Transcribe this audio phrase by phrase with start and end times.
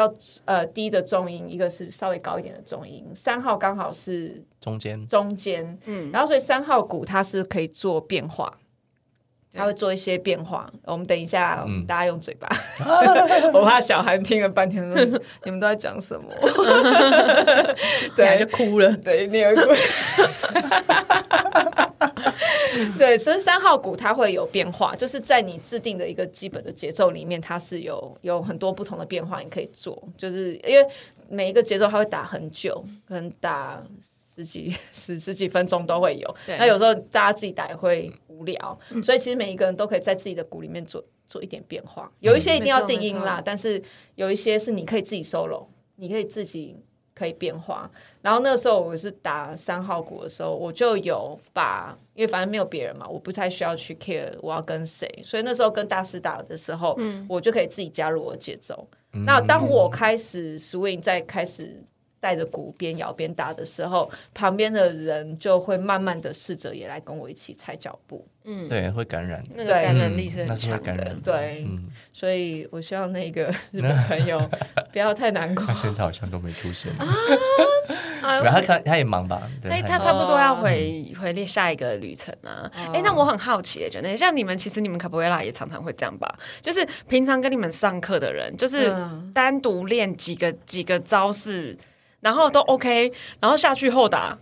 [0.00, 0.12] 较
[0.44, 3.06] 呃低的重音，一个是稍微高一点的重音。
[3.14, 8.58] 三号刚好是中间，中间，嗯，然后所以三号鼓它是可以做变化。
[9.52, 12.48] 它会做一些变化，我们等一下，嗯、大家用嘴巴，
[13.52, 14.80] 我怕小孩听了半天，
[15.44, 16.32] 你们都在讲什么？
[18.14, 18.96] 对，就哭了。
[18.98, 19.62] 对，你有哭。
[22.98, 30.86] 对，所以三号鼓它会有变化，就是在你制定的一个基本的节奏里面，它是有有很多不同的变化，你可以做，就是因为
[31.28, 33.82] 每一个节奏它会打很久，可能打。
[34.32, 42.10] 十几十十几分钟都会有，那有时候大家自己打也会无聊，嗯、所以其实每一个人都可以在自己的鼓里面做做一点变化。
[42.20, 43.82] 有一些一定要定音啦，嗯、但是
[44.14, 46.74] 有一些是你可以自己 solo，你可以自己
[47.20, 47.90] 可以变化。
[48.22, 58.88] 然后那个时候我是打三号鼓的时候，我就有把，因为反正没有别人嘛，我不太需要去 care 我要跟谁，所以那时候跟大师打的时候，嗯、我就可以自己加入我的节奏。
[59.12, 61.82] 嗯、那当我开始 swing 再开始。
[62.22, 68.22] 带着鼓边摇边打的时候，旁边的人就会慢慢的试着也来跟我一起踩脚步。
[68.44, 71.16] 嗯，对，会感染，那个感染力是很强的。
[71.22, 71.66] 对，
[72.12, 74.50] 所以我希望那个 日本朋友
[74.92, 75.64] 不要太难过。
[75.66, 79.42] 他现在好像都没出现啊， 他他他也忙吧？
[79.62, 82.70] 对，他差不多要回回下一个旅程啊。
[82.92, 86.34] 哎，那我很好奇，就那像你们，其实你们卡布瑞拉也常常会这样吧？
[86.62, 88.94] 就是平常跟你们上课的人，就是
[89.34, 91.76] 单独练几个几个招式。
[92.20, 93.10] 然后都 OK，
[93.40, 94.36] 然后下去后打，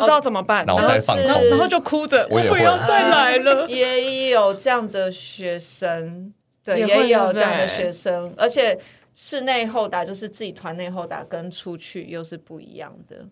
[0.00, 3.68] 不知道怎么办，脑袋放空，然后就哭着，我不要再来了。
[3.70, 6.32] 也有这样的学生，
[6.64, 8.78] 对，也有这样的学生，而且
[9.14, 13.24] 室内后打就是自己团内后打，跟出去又是不一样的。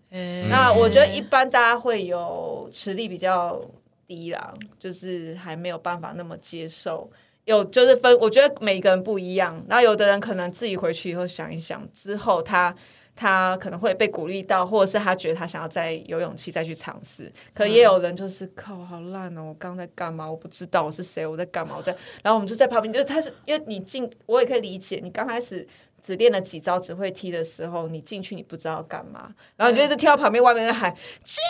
[0.48, 3.60] 那我觉得一般大家会有实力比较
[4.06, 7.10] 低啦，就是还没有办法那么接受。
[7.46, 9.64] 有就是分，我觉得每个人不一样。
[9.68, 12.74] 然后有的人可能自己回去以后想一想之后，他。
[13.20, 17.32] 他可能会被鼓励到，或者是他觉得他想要再有勇气再去尝试。
[17.52, 19.42] 可也有人就是靠，好烂哦！
[19.42, 20.30] 我刚在干嘛？
[20.30, 21.74] 我不知道我是谁，我在干嘛？
[21.76, 21.90] 我在……
[22.22, 25.66] 然后我们就在旁边，就是他是因为你进，我也可以理解你刚开始。
[26.00, 31.42] 只练了几招只会踢的时候，你进去你不知道干嘛，然后你就一直跳到旁边外面在喊“金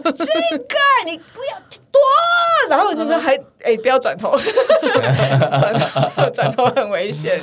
[0.00, 0.26] 哥，金
[0.58, 1.58] 哥，你不要
[1.90, 2.00] 躲”，
[2.70, 7.42] 然后你们还哎不要转头，转头转头很危险，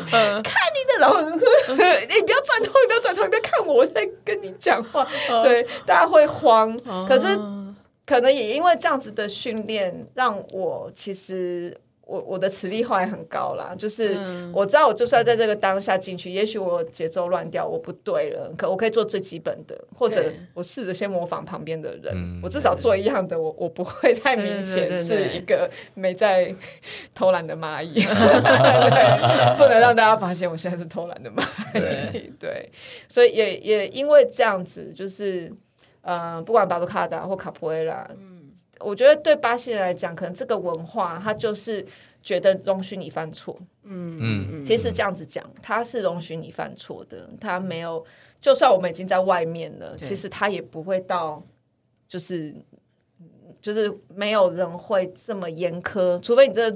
[0.99, 5.07] 的，然后你不要转头，你不要转头，你不要看我，我在跟你讲话，
[5.43, 7.37] 对，大家会慌，可是
[8.05, 11.77] 可能也因为这样子的训练，让我其实。
[12.11, 14.19] 我我的磁力后来很高啦，就是
[14.53, 20.21] 我知道我就算在这个当下进去，嗯、也许我节奏乱掉，我不对了，可我可以做最基本的，或者
[20.53, 26.53] 我试着先模仿旁边的人，我至少做一样的，我我不会太明显是一个没在
[27.15, 28.01] 偷懒的蚂蚁，
[29.57, 31.41] 不能让大家发现我现在是偷懒的蚂
[31.73, 32.69] 蚁，对，对，
[33.07, 35.49] 所以也也因为这样子，就是
[36.01, 38.05] 呃，不管巴图卡达或卡普埃拉。
[38.83, 41.85] 我觉得对巴西人来讲，可能这个文化他就是
[42.21, 43.57] 觉得容许你犯错。
[43.83, 47.29] 嗯嗯嗯，其实这样子讲，他是容许你犯错的。
[47.39, 48.03] 他没有，
[48.39, 51.43] 就算我们已经在外面了，其实他也不会到，
[52.07, 52.55] 就是
[53.61, 56.71] 就是没有人会这么严苛，除非你这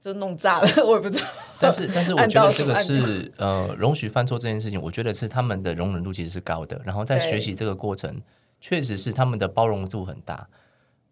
[0.00, 1.24] 就弄炸了， 我也不知道。
[1.58, 6.80] 但是， 但是我觉得这个是呃，容许犯错这件事情，我觉得是他们的容忍度其实是高的。
[6.84, 8.20] 然后在学习这个过程，
[8.60, 10.48] 确实是他们的包容度很大。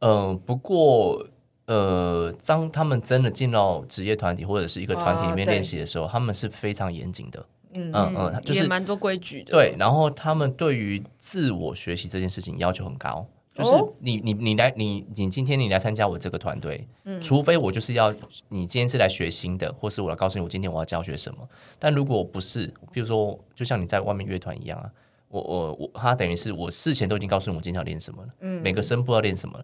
[0.00, 1.25] 呃，不过，
[1.66, 9.53] 呃，当他们真的进到职业团体或者是一个团体里面练习的时候，他们是非常严谨的，嗯嗯嗯，就是蛮多规矩的。
[9.53, 13.25] 对，然后他们对于自我学习这件事情要求很高，
[13.55, 18.10] 就是你你你来你你今天你来参加我这个团队，嗯，除非我就是要
[18.49, 21.47] 你今天是来学新的，或是我来告诉你我今天我要教学什么。
[21.78, 24.91] 但如果不是，比如说，就像你在外面乐团一样啊，
[25.28, 29.63] 我我我，他等于是我事前都已经告诉你我今天要练什么了，嗯，每个声部要练什么。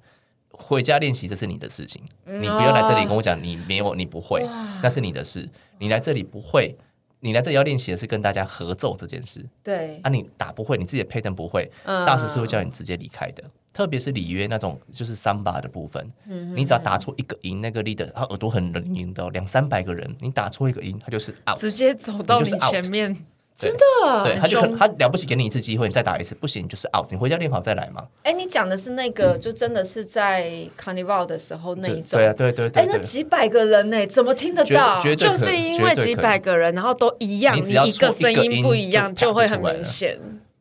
[0.58, 4.44] 回家练习，这是你的事情，嗯、你不要来这里跟我讲你没有，你不会，
[4.82, 5.48] 那是你的事。
[5.78, 6.76] 你来这里不会，
[7.20, 9.44] 你来这里要练习的是跟大家合奏这件事。
[9.62, 13.44] 对，啊，你打不会，你自己的 pattern 不会，嗯、大师是会叫你直接离开的。
[13.72, 23.14] 特别是里约那种就是桑巴的部分，嗯、你只要打错一个音，那个 leader 他耳朵很灵敏的，两三百个人，你打错一个音，他就是 out，直接走到你前面。
[23.56, 28.04] 真的，对，他就他了不起，给你一次机会，你再打一次，不行就是 out，你回家练好再来嘛。
[28.22, 32.82] 哎，你讲的是那个，就真的是在 Carnival 的时候那一种，对啊，对对对。
[32.82, 35.00] 哎，那几百个人呢，怎么听得到？
[35.00, 40.18] 就是因为几百个人，然后都一样，你一个声音不一样，就会很明显。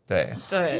[0.07, 0.79] 对对。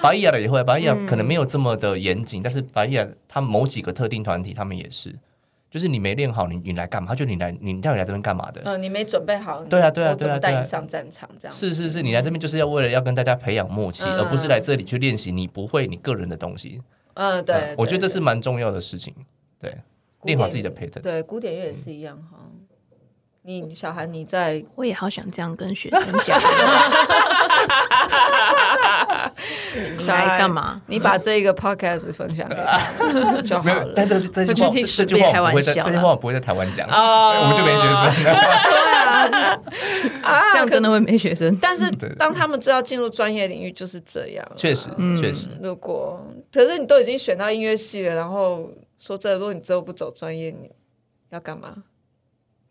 [0.00, 5.12] 巴伊亚的也会，巴伊亚可能没有这么的严谨，但是巴伊亚他某几个特定团体，他们也是。
[5.70, 7.08] 就是你没练好，你你来干嘛？
[7.08, 8.62] 他就你来，你到底来这边干嘛的？
[8.64, 9.62] 嗯，你没准备好。
[9.64, 11.54] 对啊，对啊，对啊，带你上战场这样。
[11.54, 16.80] 是是是，你来这边就是要为了要跟大家培养默契，而不是来这里去练习你不会你个人的东西。
[17.14, 19.14] 嗯，对，我觉得这是蛮重要的事情。
[19.60, 19.74] 对，
[20.22, 21.00] 练好自己的 pattern。
[21.00, 22.38] 对，古典乐也是一样哈。
[23.42, 26.38] 你小韩你在，我也好想这样跟学生讲。
[29.98, 30.80] 小孩干嘛？
[30.86, 33.92] 你把这个 podcast 分享给他 就好了。
[33.94, 38.24] 但这这句话，这句话我不会在，这句话我不会在台湾讲，我们就没学生。
[38.24, 38.32] 对
[40.22, 41.56] 啊，这样真的会没学生。
[41.60, 44.90] 但是当他们知道进入专业领域就是这样，确实，
[45.20, 45.48] 确实。
[45.62, 50.70] 如果可是你都已经选到音乐系了，然后说这，如果你之后不走专业，你
[51.30, 51.74] 要干嘛？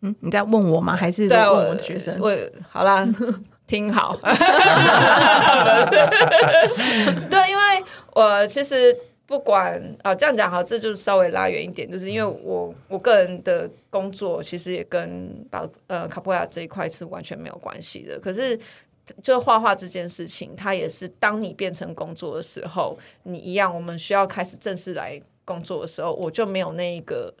[0.02, 0.94] 嗯，你在问我吗？
[0.94, 2.16] 还是在问我的学生？
[2.20, 2.32] 我
[2.70, 3.08] 好啦。
[3.68, 4.16] 听好，
[7.30, 7.62] 对，因为
[8.14, 18.18] 我其实不管啊，这样讲好，这就是稍微拉远一点，就是因为我我个人的工作其实也跟把呃卡波亚这一块是完全没有关系的。
[18.18, 18.58] 可是，
[19.22, 27.34] 就画画这件事情，它也是当你变成工作的时候，你一样，我们需要开始正式来工作的时候，我就没有那一个。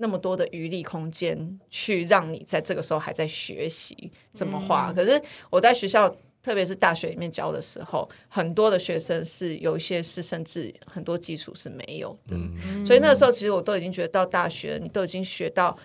[0.00, 6.08] 那么多的余力空间去让你在这个时候还在学习怎么画，嗯、可是我在学校，
[6.40, 15.76] 特别是大学里面教的时候，很多的学生是有一些是甚至很多基础是没有的，嗯、所以那个时候其实我都已经觉得到大学，你都已经学到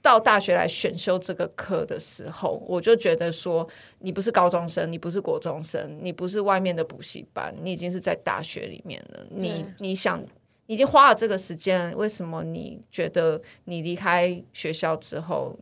[0.00, 3.68] 到大学来选修这个课的时候，我就觉得说，
[3.98, 10.24] 你不是高中生，你不是国中生，你不是外面的补习班，你已经是在大学里面了，你你想。
[10.70, 15.58] 已经花了这个时间，为什么你觉得你离开学校之后，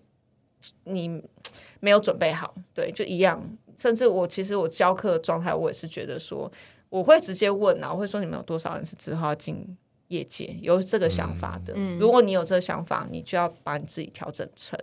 [0.85, 1.23] 你
[1.81, 2.55] 没有准备好？
[2.75, 3.43] 对，就一样。
[3.79, 6.53] 甚至我其实我教课的状态，我也是觉得说，
[6.91, 9.79] 我会直接问啊，我会说你们有多少人是之后要进
[10.09, 11.73] 业界有这个想法的？
[11.75, 14.79] 嗯，如果你有这个想法，你就要把你自己调整成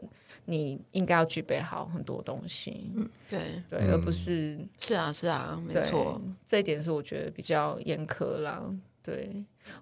[0.46, 2.90] 你应该要具备好很多东西。
[2.96, 8.64] 嗯，对对，而不是是啊是啊，没错，这一点是我觉得比较严苛啦。
[9.04, 9.30] 对。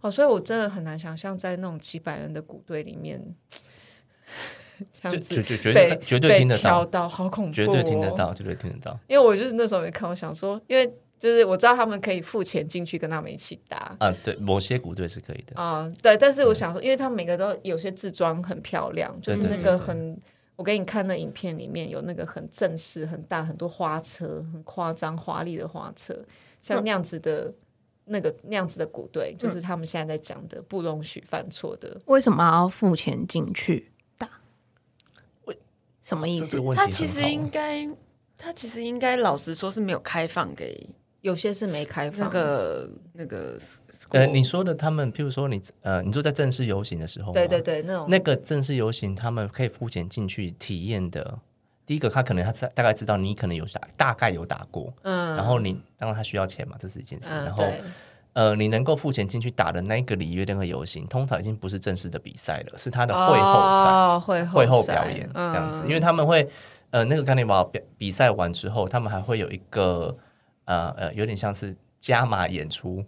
[0.01, 3.21] 哦，所以我真的很难想象在那种几百人的鼓队里面，
[4.91, 8.99] 这样子绝绝对绝对听得到，到好恐怖，哦，绝对听得到，绝对听得到。
[9.07, 10.85] 因为我就是那时候没看，我想说，因为
[11.19, 16.17] 就是我知道他们可以付钱进去跟他们一起打啊，对，某些鼓队是可以的啊，对。
[16.17, 20.17] 但是我想说，因为他们每个都有些制装很漂亮，就是那个很，
[20.55, 26.13] 我给你看那影片里面有那个很正式、很大、很多花车、很夸张、华丽的花车，
[26.61, 27.53] 像那样子的。
[28.05, 32.01] 那个那样子的鼓队，就是他们现在在讲的不容许犯错的。
[32.05, 34.29] 为什么要付钱进去打？
[35.45, 35.57] 为
[36.03, 36.61] 什么意思？
[36.75, 37.89] 他其实应该，
[38.37, 40.89] 他其实应该老实说是没有开放给，
[41.21, 42.19] 有些是没开放。
[42.19, 43.57] 那个那个，
[44.09, 51.39] 呃，你说的他们，譬如说你呃，你说在正式游行的时候，对对对，那种那个正式游行，他们可以付钱进去体验的。
[51.85, 57.33] 第一个，他可能他大概知道你可能有打，大概有打过，嗯，然后你当然他需要钱嘛，这是一件事。
[57.33, 57.65] 嗯、然后，
[58.31, 65.81] 呃，你能够付钱进去打的那个里约那个游行，通常已经不是正式的比赛了，是他的会后赛、哦、会后会后表演这样子。
[65.83, 66.49] 嗯、因为他们会，
[66.91, 70.15] 呃，那个卡尼瓦比比赛完之后，他们还会有一个，
[70.63, 73.03] 呃呃，有点像是加码演出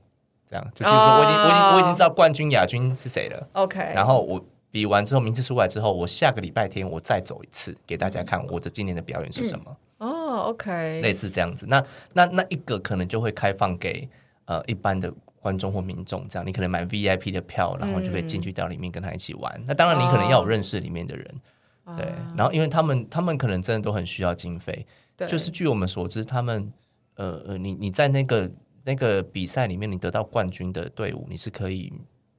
[0.49, 0.65] 这样。
[0.75, 4.45] 就比如说，我已经、哦、我已经我已经知道冠军亚军是谁了，OK，然后我。
[4.75, 9.77] 比完之后，名次出来之后，我下个礼拜天我再走一次，给大家看我的今年的表演是什么。
[9.99, 11.65] 嗯、哦，OK，类似这样子。
[11.69, 14.05] 那那那一个可能就会开放给
[14.43, 19.49] 呃一般的观众或民众，这样你可能买 VIP 的票，然后就可以进去到里面跟他一起玩。
[19.59, 21.41] 嗯、那当然，你可能要有认识里面的人，
[21.85, 22.07] 哦、对。
[22.35, 24.85] 然后，因为他们他们可能真的都很需要经费。
[25.15, 26.69] 对就是据我们所知，他们
[27.15, 28.51] 呃呃，你你在那个
[28.83, 31.93] 那个比赛里面，你得到冠军的队伍，你是可以，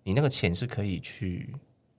[0.04, 1.54] 你那个钱是可以去。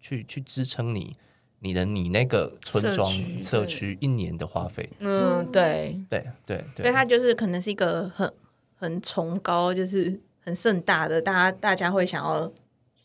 [0.07, 1.13] 去去支撑你
[1.59, 8.31] 你的你那个村庄社区一年的花费，嗯，对对对对，所以它就是可能是一个很
[8.79, 12.49] 很崇高，就是很盛大的，大家大家会想要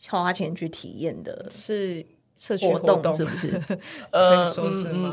[0.09, 2.05] 花钱去体验的，是
[2.37, 3.59] 社区活动是不是？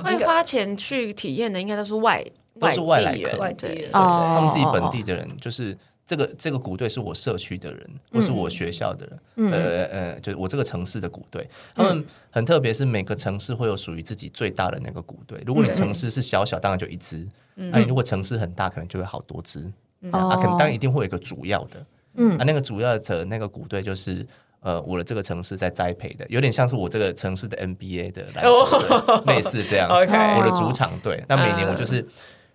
[0.03, 2.24] 会花钱去体验的，应该都是外
[2.60, 5.75] 都是外来人，外地人，他们自己本地的人就是。
[6.09, 11.47] 这个这个鼓队是我社区的人，或是我学校的人，嗯、呃呃，就是我这个城市的鼓队。
[11.75, 15.39] 他们很特别，是每个城市会有属于自己最大的那个鼓队。
[15.45, 19.71] 如果你城市是小小，当然就一支；那你、如果城市很大，可能就会好多支。
[20.01, 21.85] 嗯、啊，可能当然一定会有一个主要的。
[22.15, 24.25] 嗯，啊，那个主要的那个鼓队就是
[24.61, 29.87] 呃，我的这个城市在栽培的，有点像是我这个城市的 NBA 的篮球队，哦、类似这样。
[29.93, 31.23] OK，我的主场队。
[31.29, 32.03] 那每年我就是。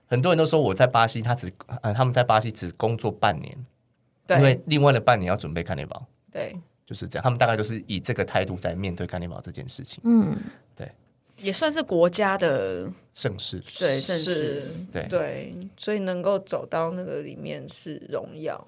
[0.06, 3.66] 很多人都说我在巴西，他只呃他们在巴西只工作半年，
[4.26, 6.06] 对因为另外的半年要准备看内保。
[6.30, 6.54] 对
[6.86, 7.22] 就是这样。
[7.22, 10.00] 他们大概都是以这个态度在面对看内保这件事情。
[10.04, 10.36] 嗯，
[10.76, 10.90] 对，
[11.38, 18.66] 也算是国家的盛世，对盛世，对对，所以能够走到那个里面是荣耀。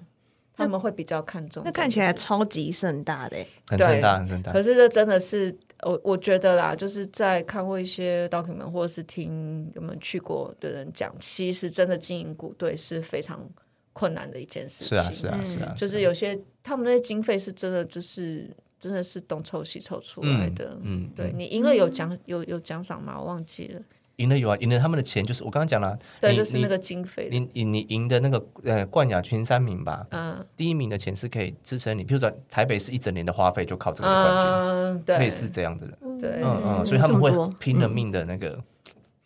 [0.55, 4.51] 他们会比较看重，那看起来超级盛大的，很盛大，很盛大。
[4.51, 13.47] 可是这真的是我我觉得啦，就是在看过一些 document 或者是听我们去过的人讲，其实真的经营鼓队是非常
[13.93, 14.89] 困难的一件事情。
[14.89, 20.77] 是啊，是啊，是啊，就是有些他们那些经费是真的，就是真的是东凑西凑出来的。
[20.81, 23.19] 嗯，对你赢了有奖有有奖赏吗？
[23.19, 23.81] 我忘记了。
[24.17, 27.29] 赢了有啊，赢了他们的钱就是我刚刚讲了，对，就是那个经费。
[27.31, 38.59] 你你你赢的那个呃冠亚军三名吧，嗯，第一名的钱是可以支撑你，比如说台北市一整年的花费就靠这个冠军，嗯，对，类似这样子的，对，嗯嗯，所以他们会拼了命的那个，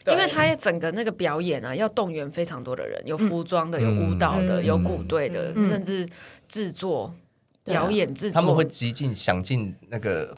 [0.07, 6.05] 因为他整个那个表演啊，要动员非常多的人，有服装的，有舞蹈的，有鼓队的，甚至
[6.49, 7.13] 制作
[7.63, 10.35] 表演制作，他们会极尽想尽那个。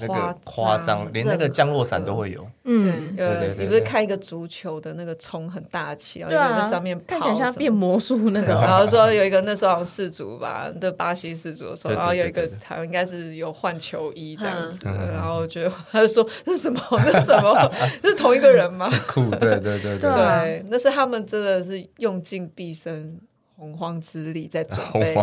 [0.00, 2.46] 那个夸张，连那个降落伞都会有。
[2.64, 8.54] 嗯，对对对，你不是看一个足球的那个冲很大气，然后在上面跑，像变魔术那个。
[8.64, 16.80] 然后说有一个那时候好像世足吧，对巴西世足的时候，然后有一个好像应该是有换球衣这样子，然后就他就说这是什么？
[17.04, 17.70] 这是什么？
[18.02, 18.90] 这是同一个人吗？
[19.06, 23.18] 酷，对对对对，那是他们真的是用尽毕生
[23.56, 25.14] 洪荒之力在准备，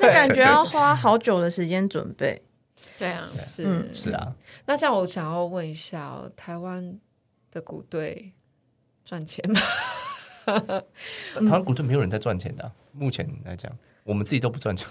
[0.00, 2.40] 那感觉要花好久的时间准备。
[2.98, 4.34] 对啊，是、嗯、是啊。
[4.66, 6.98] 那这样我想要问一下、哦，台湾
[7.50, 8.32] 的鼓队
[9.04, 9.60] 赚钱吗？
[11.34, 13.70] 台湾鼓队没有人在赚钱的、啊，目前来讲，
[14.04, 14.88] 我们自己都不赚钱。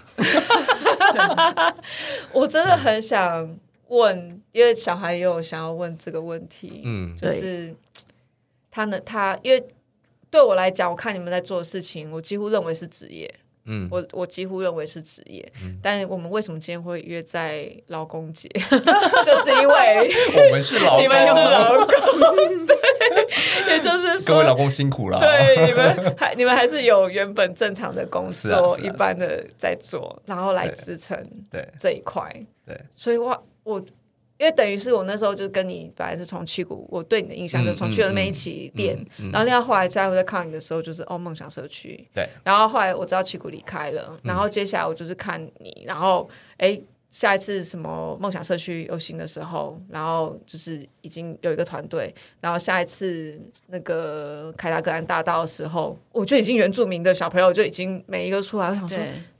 [2.32, 6.82] 我真的很想问，因为小孩也有想要问这个问题。
[6.84, 7.74] 嗯，就是
[8.70, 9.66] 他呢，他因为
[10.30, 13.32] 对我来讲，我看你们在做的事情，我几乎认为是职业。
[13.68, 18.48] 嗯，我我几乎认为是职业，嗯、但我们为什么今天会约在劳工节？
[18.58, 25.20] 就是因为 我们是劳工，你们是劳工，对，也就是说，各位劳工辛苦了。
[25.20, 32.28] 对，你们还你们还是有原本正常的工作，一般的在做，然后来支撑对这一块。
[32.66, 33.84] 对，所以我我。
[34.38, 38.96] 因为等于是我那时候就跟你本来是从七谷，我对你的印象就从去了那一起练，
[39.32, 46.80] 然后另外后来在我在看你的时候，就是哦梦想社区，对，然后后来我知道七谷离开了，然后接下来我就是看你，然后哎
[47.10, 58.96] 下一次什么梦想社区游行的时候，然后就是已经有一个团队，然后下一次那个凯达格兰大道的时候，我就已经原住民的小朋友就已经每一个出来，我想说。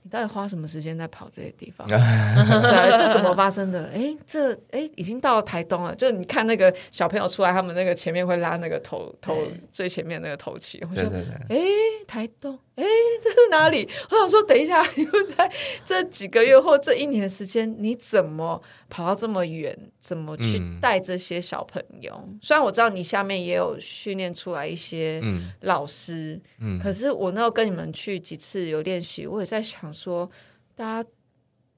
[0.08, 1.86] 你到底花什么时间在跑这些地方？
[1.86, 3.90] 对，这怎么发生的？
[3.94, 5.94] 哎，这哎已经到台东了。
[5.94, 9.36] 就你看那个小朋友出来，他们那个前面会拉那个头头
[9.70, 10.82] 最前面那个头旗。
[10.90, 11.02] 我就，
[11.50, 11.58] 哎，
[12.06, 12.84] 台东，哎，
[13.20, 13.88] 这是哪里？
[14.10, 15.52] 我想说，等一下， 你们在
[15.84, 19.76] 这几个月或这一年的时间，你怎么跑到这么远？
[19.98, 22.14] 怎么去带这些小朋友？
[22.24, 25.20] 嗯、虽然我知道你下面也有训练出来一些
[25.62, 30.30] 老师，嗯嗯、可是我那时候跟你们去几次有练习，我也在想说，
[30.76, 31.10] 大家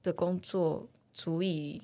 [0.03, 1.81] 的工作足以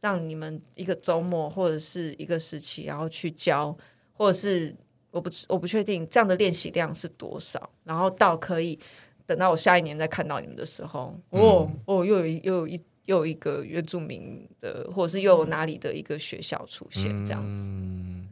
[0.00, 3.76] 让你们一个周末或者是一个时期，然后去教，
[4.12, 4.74] 或者是
[5.10, 8.78] 我不我不确定这样的练习量是多少，然后到可以
[9.26, 12.80] 等到我下一年再看到你们的时候，嗯、哦哦，又有又有一。
[13.08, 17.70] 又有一个原住民的，或者是又有哪里的一个学校出现这样子？
[17.72, 18.28] 嗯、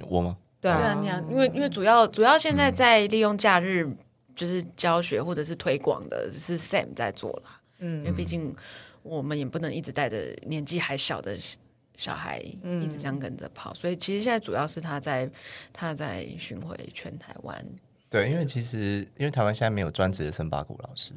[0.00, 0.36] 我吗？
[0.60, 3.88] 对啊，你啊，因为因为主要主要现在在利用假日
[4.34, 7.60] 就是教学或者是推广的是 Sam 在做啦。
[7.78, 8.52] 嗯，因为毕竟
[9.04, 11.38] 我们也不能一直带着年纪还小的
[12.02, 15.30] 小孩一直这样跟着跑，嗯、所以其实现在主要是他在
[15.72, 17.64] 他在巡回全台湾。
[18.10, 21.12] 对，因为其实因为台湾现在没有专职的森巴鼓老师。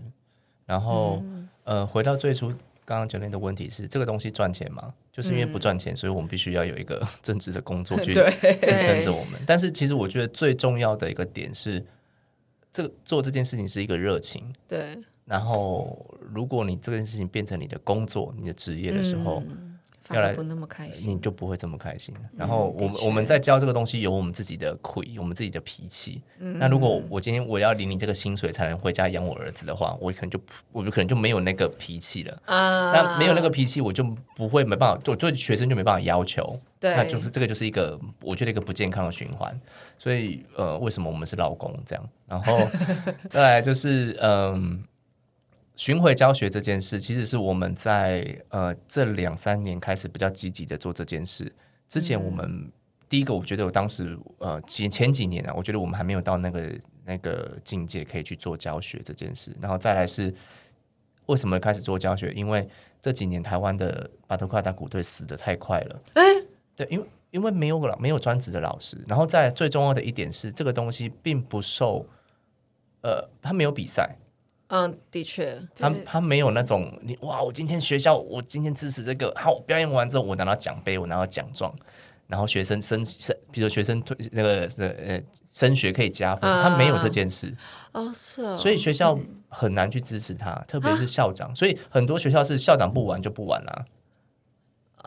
[0.68, 2.50] 然后，嗯、呃，回到最初
[2.86, 4.94] 刚刚教练的问题是，这个东西赚钱吗？
[5.12, 9.40] 就是因为不赚钱，嗯、所以我们必须要有一个 正职的工作 去支撑着我们。
[9.46, 11.84] 但是，其实我觉得最重要的一个点是，
[12.72, 14.54] 这个做这件事情是一个热情。
[14.68, 14.98] 对。
[15.26, 19.75] 然后，如果你这件事情变成你的工作、你的职业的时候，嗯
[20.12, 22.14] 要来不那么开心，你就不会这么开心。
[22.38, 26.22] 然后我们我们在教这个东西，有我们自己的亏，我们自己的脾气。
[26.38, 30.40] 那如果我今天我要领你这个薪水才能回家养我儿子的话，我可能就
[30.72, 32.42] 我就可能就没有那个脾气了。
[32.46, 34.04] 啊，那没有那个脾气，我就
[34.36, 36.60] 不会没办法，我对学生就没办法要求。
[36.80, 39.60] 对，那就是这个就是一个我觉得一个不健康的循环。
[39.98, 42.10] 所以呃，为什么我们是老公这样？
[42.28, 42.60] 然后
[43.30, 44.84] 再来就是嗯。
[45.76, 51.52] 巡回教学这件事，其实是我们在呃这两三年开始比较积极的做这件事。
[51.88, 52.72] 之前我们、嗯、
[53.10, 56.72] 第一个，我觉得我当时呃前前几年啊，我觉得我们还没有到那个
[57.04, 59.56] 那个境界可以去做教学这件事。
[59.62, 60.34] 然后再来是
[61.26, 62.32] 为什么开始做教学？
[62.32, 62.68] 因为
[63.02, 66.02] 这几年台湾的巴托卡达鼓队死的太快了。
[66.14, 66.24] 哎，
[66.76, 72.06] 对，因为因为没有老没有专职的老师，然后再最重要的一点是，这个东西并不受，
[73.02, 74.18] 呃，他没有比赛。
[74.68, 81.72] 嗯，的确，他他没有那种你哇，我今天学校我今天支持这个，好，表演完之后我拿到奖杯，我拿到奖状，
[82.28, 87.56] 然后学生升升，比如学生推那个呃升学可以加分，他没有这件事。
[87.92, 89.18] 哦，是哦，所以学校
[89.50, 93.86] 很难去支持他，特别是校长，所以很多学校是校长不玩就不玩啦。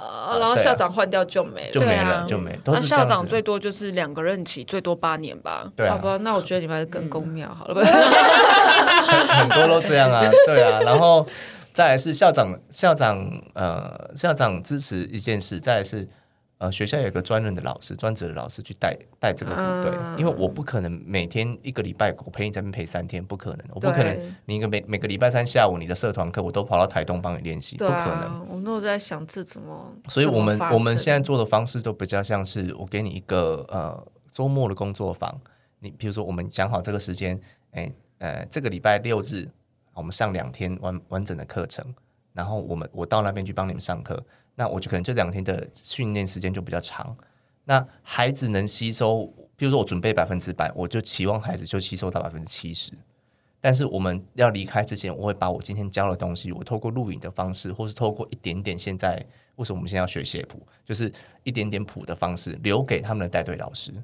[0.01, 2.59] 呃，然后校长换掉就没了，就没了，就没。
[2.67, 5.67] 那校长最多就是两个任期，最多八年吧。
[5.77, 7.83] 对，好吧，那我觉得你们还是跟公庙好了吧。
[9.41, 10.81] 很多都这样啊，对啊。
[10.81, 11.27] 然后
[11.73, 16.09] 再来是校长，校长呃，校长支持一件事，再来是。
[16.59, 28.45] 呃，学校有一个专任的老师，专职的老师去带带这个部队，嗯、因为我不可能每天一个礼拜我陪你在那边陪三天，不可能，我不可能，你一个每每个礼拜三下午你的社团课我都跑到台东帮你练习，不可能。
[28.49, 35.41] 我那我在想这怎么，所以我们我们现在做的方式都比较像是我给你一个呃周末的工作坊，
[35.79, 37.89] 你比如说我们讲好这个时间，哎
[38.19, 39.47] 呃这个礼拜六日
[39.95, 41.95] 我们上两天完完整的课程，
[42.33, 44.21] 然后我们我到那边去帮你们上课。
[44.59, 47.17] 那我就可能这两天的训练时间就比较长，
[47.65, 49.25] 那孩子能吸收，
[49.57, 52.91] 比如说我准备百分之百，我就期望孩子就吸收到百分之七十。
[53.61, 59.25] 但是我们要离开之前，我会把我今天教的东西，我透过录影的方式，或是透过一点点现在
[59.55, 61.13] 为什么我们现在要学写谱，就是
[61.45, 63.95] 一点点谱的方式，留给他们的带队老师。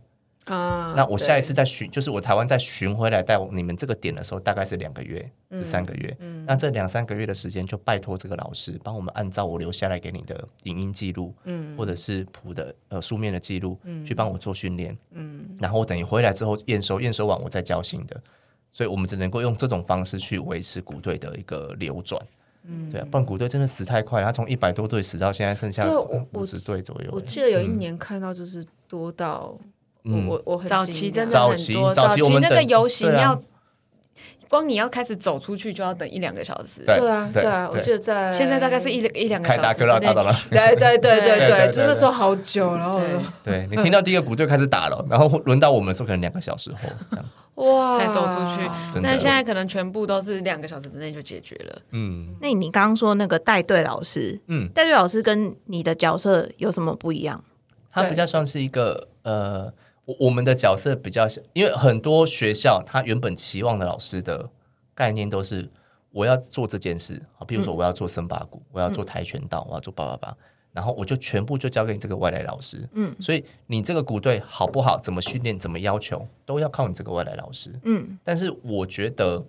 [0.45, 6.15] 啊，那我下一次再巡，就是我台湾再巡回来带你们这个点的时候，大概是两个月，是三个月。
[6.21, 18.21] 嗯，那这两三个月的时间，就拜托这个老师帮我们按照我留下来给你的影音记录，嗯，或者是谱的呃书面的记录，嗯，去帮我做训练，嗯，然后我等于回来之后验收，验收完我再交新的，
[18.71, 22.21] 所以我们只能够用这种方式去维持鼓队的一个流转，
[22.65, 25.89] 嗯，对啊，不然鼓队真的死太快了，他从一百多队死到现在剩下
[26.35, 27.09] 五十队左右。
[27.13, 29.57] 我记得有一年看到就是多到。
[29.59, 29.71] 嗯，
[30.04, 33.40] 我我早期真的很多，早期那个游行要
[34.50, 36.82] 光你要开始走出去就要等一两个小时。
[36.84, 39.60] 对啊，对啊，我记得在现在大概是一一两个小时。
[39.60, 40.32] 开大哥了，打到了。
[40.50, 43.00] 对对对对对，就是说好久，然后
[43.43, 46.88] 对你听到第一个鼓就开始打了，然后轮到我们的时候可能两个小时后，
[47.67, 48.71] 哇，才走出去。
[49.02, 51.82] 但现在可能全部都是两个小时之内就解决了。
[51.93, 57.43] 嗯，那你刚刚说那个带队老师，嗯，带队老师跟你的角色有什么不一样？
[57.90, 59.73] 他比较像是一个呃。
[60.04, 64.50] 我我们的角色比较像，因为很多学校他原本期望的老师的
[64.95, 65.71] 概念都是
[66.10, 70.36] 我要做这件事啊，比如说我要做森巴鼓，我要做跆拳道，我要做八八八，
[70.73, 72.86] 然后我就全部就交给你这个外来老师。
[72.93, 77.73] 嗯，所以你这个鼓队好不好，怎么训练，怎么要求，都要靠你这个外来老师。
[77.84, 79.45] 嗯，但是我觉得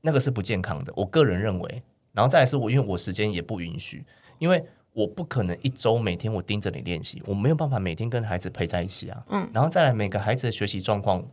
[0.00, 1.82] 那个是不健康的，我个人认为。
[2.12, 4.04] 然后再来是我，因为我时间也不允许，
[4.38, 4.64] 因为。
[4.92, 9.24] 我不可能一周每天我盯着你练习，我没有办法每天跟孩子陪在一起啊。
[9.28, 11.24] 嗯，然后再来每个孩子的学习状况，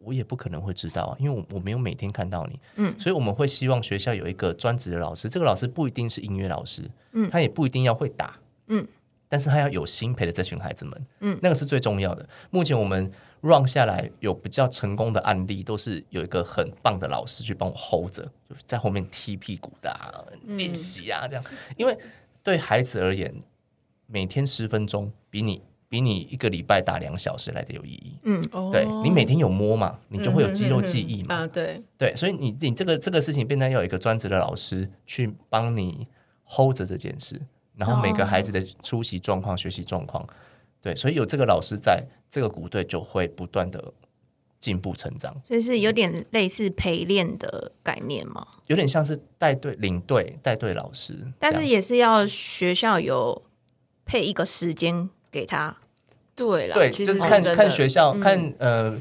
[0.00, 2.60] 我也不可能会知道啊，因为我我没有每天看到你。
[2.76, 8.86] 嗯，所以我们会希望学校有一个专职的老师，这个老师不一定是音乐老师，嗯，他也不一定要会打，嗯，
[9.26, 12.28] 但是他要有心陪着这群孩子们，嗯，那个是最重要的。
[12.50, 21.44] 目前我们 run 下来有比较成功的案例，都是有一个很棒的老师去帮我 hold 着，就是在后面踢屁股的练习啊，这样，
[21.78, 21.98] 因为。
[22.48, 23.42] 对孩子而言，
[24.06, 28.18] 每天十分钟比你比你一个礼拜打两小时来的有意义。
[28.22, 31.34] 嗯，对，你每天有摸嘛，你就会有肌肉记忆嘛。
[31.34, 36.06] 啊，对对，所以你你这个这个事情，变成要有一个专职的老师去帮你
[36.46, 37.38] hold 着这件事，
[37.76, 40.26] 然后每个孩子的出席状况、学习状况，
[40.80, 43.92] 对，所以有这个老师在，这个鼓队就会不断的。
[44.60, 48.46] 进步成长，所以是有点类似陪练的概念吗？
[48.66, 53.42] 有点像是带队、领队、带队老师，但是也是要学校有
[54.04, 55.76] 配一个时间给他。
[56.34, 59.00] 对啦，对，就是看看学校，嗯、看呃，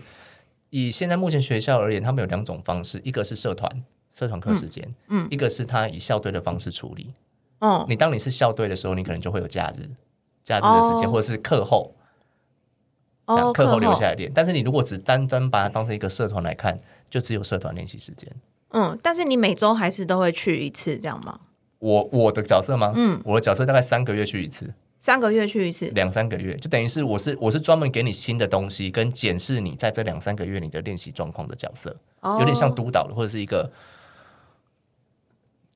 [0.69, 7.13] 以现在目前学校而言，他们有两种方式，一个是社团社团课时间，嗯，嗯一个是他以校队的方式处理。
[7.59, 9.89] 哦，你当你是校队的时候，你可能就会有假日，
[10.43, 11.95] 假日的时间，哦、或者是课后。
[13.53, 16.77] 课后留下来练，但是你如果只单单把它当成一个社团来看，
[17.09, 18.29] 就只有社团练习时间。
[18.69, 21.39] 嗯，但是你每周还是都会去一次，这样吗？
[21.79, 22.93] 我我的角色吗？
[22.95, 33.69] 嗯，我的角色大概三个月去一次，三个月去一次，两三个月，就等于是我是我是专门给你新的东西，跟检视你在这两三个月你的练习状况的角色，哦、有点像督导的，或者是一个，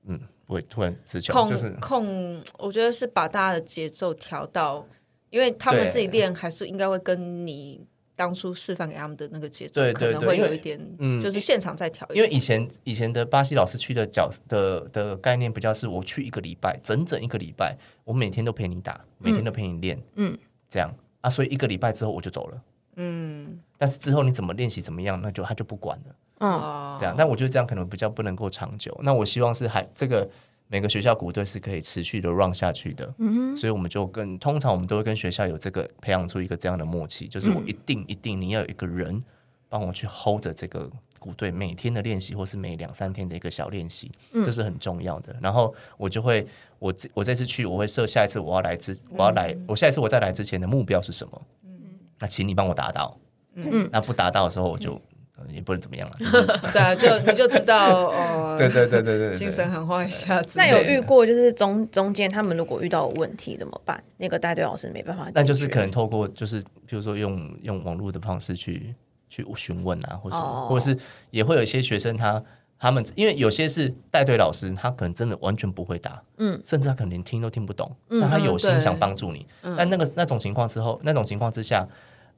[0.05, 4.85] 嗯，我突然词穷，就是控，我觉得是把大家的节奏调到。
[5.31, 7.83] 因为他们自己练，还是应该会跟你
[8.15, 12.07] 当初示范给他们的那个节奏，对对对，可能会有一点，嗯，就是现场再调。
[12.13, 20.37] 因为以前以前的巴西老师去的角的的概念比较是，我去一个礼拜，整整一个礼拜，我每天都陪你打，每天都陪你练，嗯，
[20.69, 22.61] 这样啊，所以一个礼拜之后我就走了，
[22.97, 28.95] 嗯，但是之后你怎么练习怎么样，那就他就不管了，哦，这样，但我觉得这样可能比较不能够长久。
[29.01, 30.29] 那我希望是还这个。
[30.71, 33.13] 每个学校鼓队是可以持续的 run 下去的，
[33.57, 39.21] 所以我们就跟通常我们都会跟学校有这个培养出一个这样的默契，就是我一定一定你要有一个人
[39.67, 45.35] 帮我去 hold 着这个鼓队每天的练习，或是每两三天的一个小练习，这是很重要的。
[45.41, 46.47] 然后我就会
[46.79, 51.41] 我我这次去我会设下一次我要来之我要来我下一次我再来之前的目标是什么？
[51.65, 51.81] 嗯，
[52.17, 53.17] 那请你帮我达到，
[53.55, 55.01] 嗯，那不达到的时候我就。
[55.49, 60.53] 也不能怎么样了， 就是、对啊，就你就知道哦， 对对对对对，精神喊话一下子。
[60.57, 64.03] 那有遇过就是中中间他们如果遇到问题怎么办？
[64.17, 68.93] 那个带队老师没办法，那就是可能透过就是比如说用用网络的方式去
[69.29, 70.97] 去询问啊，或是、哦、或者是
[71.29, 72.43] 也会有一些学生他
[72.77, 81.87] 他们因为有些是带队老师，他可能真的完全不会答，嗯，甚至他可能连听都听不懂，嗯、但他有心想帮助你，嗯、但那个那种情况之后，那种情况之下，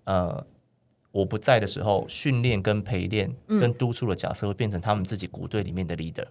[0.06, 0.46] 呃。
[1.14, 6.26] 我不在的时候，训练跟陪练跟督促的角色会变成他们自己鼓队里面的 leader，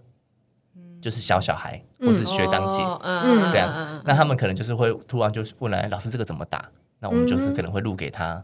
[0.75, 6.69] 嗯，就是小小孩或是学长姐，嗯，这样，那他们可能就是会突然就问来，老师这个怎么打？
[6.99, 8.43] 那我们就是可能会录给他，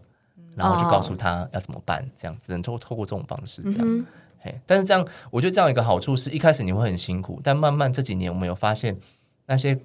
[0.56, 4.06] 然后就告诉他要怎么办，这样只能透透过这种方式这样，
[4.40, 8.98] 嘿，但是这样，我觉得这样一个好处是一开始你会很辛苦，但慢慢这几年我们有发现
[9.46, 9.78] 那些。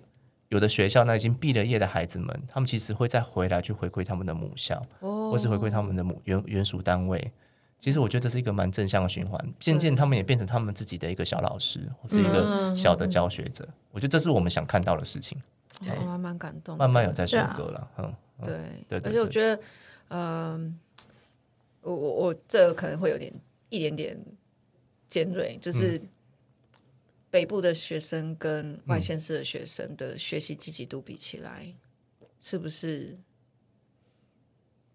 [0.54, 7.32] 有的学校那已经毕了业的孩子们，他们其实会再回来去回馈他们的母校，哦、或是回馈他们的母原原属单位。
[7.80, 13.64] 其实我觉得这是一个蛮正向的循环，渐渐他们也变成他们自己的一个小老师，或是一个小的教学者。
[13.66, 15.36] 嗯、我觉得这是我们想看到的事情。
[15.80, 17.90] 我还蛮、哦、感动，慢慢有在收割了。
[17.96, 19.60] 啊、嗯，对对，对，对，而且我觉得，
[20.10, 20.78] 嗯、
[21.82, 23.32] 呃，我我我这可能会有点
[23.70, 24.16] 一点点
[25.08, 26.00] 尖锐，就是。
[27.34, 31.66] 嗯北部的学生跟外县市的学生的学习积极度比起来，
[32.20, 33.18] 嗯、是不是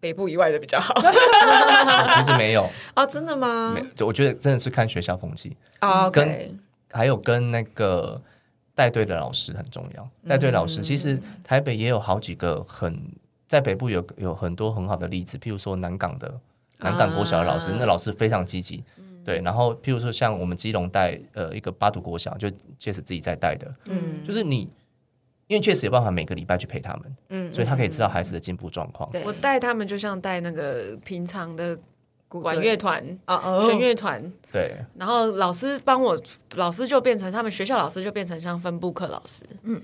[0.00, 0.94] 北部以外的比较好？
[2.16, 2.62] 其实没有
[2.94, 3.76] 啊、哦，真的吗？
[3.94, 6.58] 就我觉得真的是看学校风气啊，跟、
[6.90, 8.18] 还有跟那个
[8.74, 10.10] 带队的老师很重要。
[10.26, 12.98] 带队老师、嗯、其实台北也有好几个很
[13.46, 16.40] 在北部有有很多很好的例子，譬如说南港的
[16.78, 18.82] 南港国小的老师，啊、那老师非常积极。
[19.24, 24.70] 对，然后譬如说像我们基隆带呃一个八堵国小，就确实自己在带的，嗯，就是你，
[25.46, 29.10] 因为确实有办法每个礼拜去陪他们，嗯，所以他可以知道孩子的进步状况。
[29.10, 31.78] 对，我带他们就像带那个平常的
[32.28, 36.16] 管乐团啊，弦乐团，对，然后老师帮我，
[36.54, 39.82] 老师就变成他们学校老师就变成像分部课老师，嗯。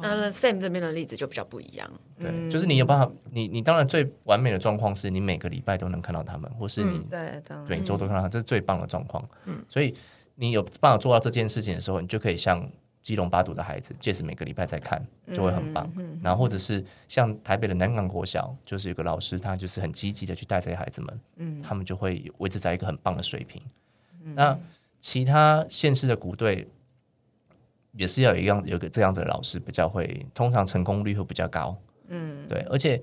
[0.00, 9.28] 那 Sam 这边的例子就比较不一样，对，就是你有办法，你你当然最完美的状况是你每个礼拜都能看到他们，或是你对每周都看到他们，这是最棒的状况。
[9.46, 9.94] 嗯，所以
[10.36, 12.66] 你有办法做到这件事情的时候，你就可以像
[13.02, 15.90] 基隆八堵的孩子，届时每个礼拜再看，就会很棒。
[15.96, 23.62] 嗯然后或者是像台北的南港国小，就是有个老师，他就是很积极的去带这些孩子们，嗯，他们就会维持在一个很棒的水平。
[24.34, 24.58] 那
[25.00, 26.66] 其他县市的鼓队。
[27.96, 31.76] 也是要有一样有个这样子的老师比较会，通常成功率会比较高。
[32.08, 33.02] 嗯，对，而且，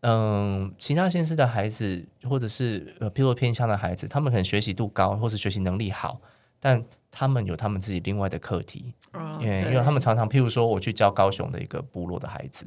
[0.00, 6.20] 嗯，其他县市的孩子或者是呃，譬如偏乡的孩子，他们可能学习度高，或是学习能力好，
[6.58, 8.94] 但他们有他们自己另外的课题。
[9.12, 12.66] 哦，因为因为他们常常，譬如说，我去教高雄的一个部落的孩子，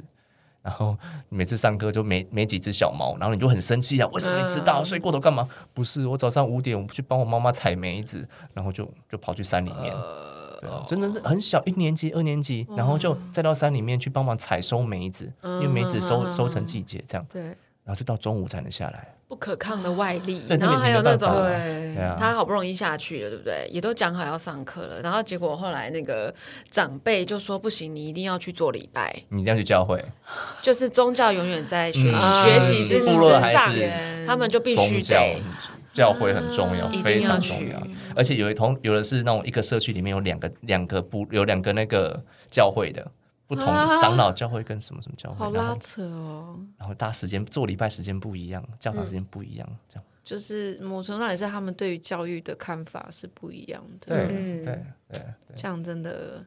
[0.62, 0.96] 然后
[1.28, 4.82] 每次上课就没没几只小猫，然后你就很生气啊，为什么没迟到？
[4.82, 5.48] 睡过头干嘛？
[5.72, 9.94] 不是，我早上五点我去帮我妈妈采梅子，然后就就跑去山里面。
[9.94, 10.43] 呃
[10.88, 17.26] 真的是很小，一年级、二年级，然后就再到山里面去帮忙采收梅子，因为梅子收收成季节这样。
[17.32, 19.08] 对，然后就到中午才能下来。
[19.26, 23.66] 不可抗的外力，然后还有那种，对，他好不容易下去了，对不对？
[23.72, 26.32] 也都讲好要上课了，然后结果后来那个
[26.70, 30.04] 长辈就说不行，你一定要去做礼拜，你一定要去教会，
[30.62, 32.12] 就是宗教永远在学
[32.44, 33.74] 学习之上，
[34.26, 35.42] 他们就必须得。
[35.94, 37.82] 教会很重要，非常重要，
[38.16, 43.08] 而且有一同有的是那种一个社区里面有两个两个部有两个那个教会的
[43.46, 43.64] 不同
[44.00, 46.58] 长老教会跟什么什么教会，好拉扯哦。
[46.76, 50.04] 然后大时间做礼拜时间不一样，教堂时间不一样，这样。
[50.24, 54.16] 就是某程度上也是他们对于教育的看法是不一样的。
[54.16, 55.20] 对对对，
[55.54, 56.44] 这样真的。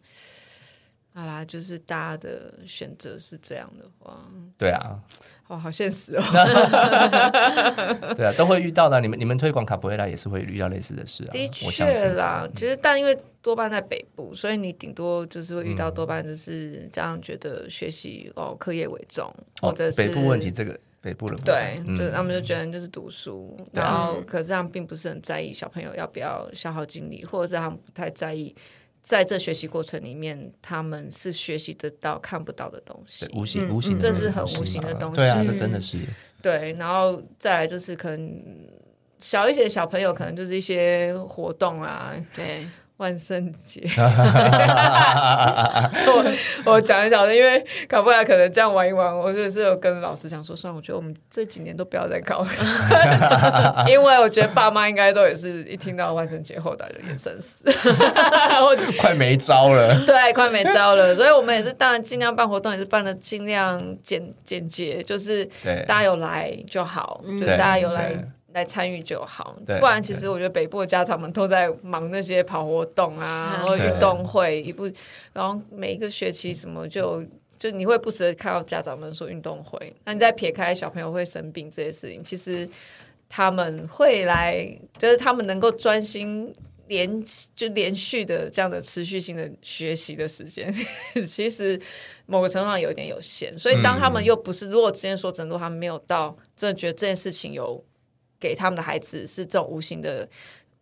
[1.14, 4.24] 好啦，就是大家的选择是这样的话，
[4.56, 5.00] 对啊，
[5.48, 6.22] 哦，好现实哦，
[8.16, 9.00] 对啊，都会遇到的。
[9.00, 12.48] 你们你们推广卡布瑞拉也是会遇到类似的事啊，的确啦。
[12.54, 20.78] 其实，但因为多半在北部，所以你顶多就是会遇到多半就是这样觉得学习哦课业为重，或者是北部问题这个。
[21.00, 28.54] 北部人对，嗯、就他们就觉得就是读书，对然后可是他们并不是很在意小朋友要不要消耗精力，或者是他们不太在意。
[29.08, 35.16] 在这学习过程里面，他们是学习得到看不到的东西，无形无形，这是很无形的东西。
[35.16, 35.98] 对啊，这真的是。
[36.42, 38.44] 对，然后再来就是可能
[39.22, 42.68] 小一些小朋友，可能就是一些活动啊，对。
[42.98, 43.82] 万圣节，
[46.08, 46.26] 我
[46.66, 57.58] 我讲一讲，因为搞不来可能这样玩一玩，我就是有跟老师讲说，算了，我觉得我们这几年都不要再搞了， 因为我觉得爸妈应该都也是一听到万圣节后代就眼神死，
[59.00, 65.46] 快没招了，对，快没招了，所以我们也是当然尽量办活动，也是办的尽量简简洁，就是
[65.86, 68.16] 大家有来就好，就是大家有来。
[68.54, 74.90] 来参与就好，不然其实我觉得北部的家长们都在忙那些跑活动啊， 然后运动会一部，
[75.34, 77.24] 然后每一个学期什么就
[77.60, 82.68] 就你会不时的看到家长们说运动会，那你再撇开小朋友会生病这些事情，其实
[83.28, 84.66] 他们会来，
[84.98, 86.52] 就是他们能够专心
[86.88, 90.72] 连就连续的这样的持续性的学习的时间，
[91.28, 91.80] 其实
[92.26, 97.84] 某个程度上有点有限，所以当他们又不是，如果之前说整多他们没有到真的觉得这件事情有。
[98.40, 100.28] 给他们的孩子是这种无形的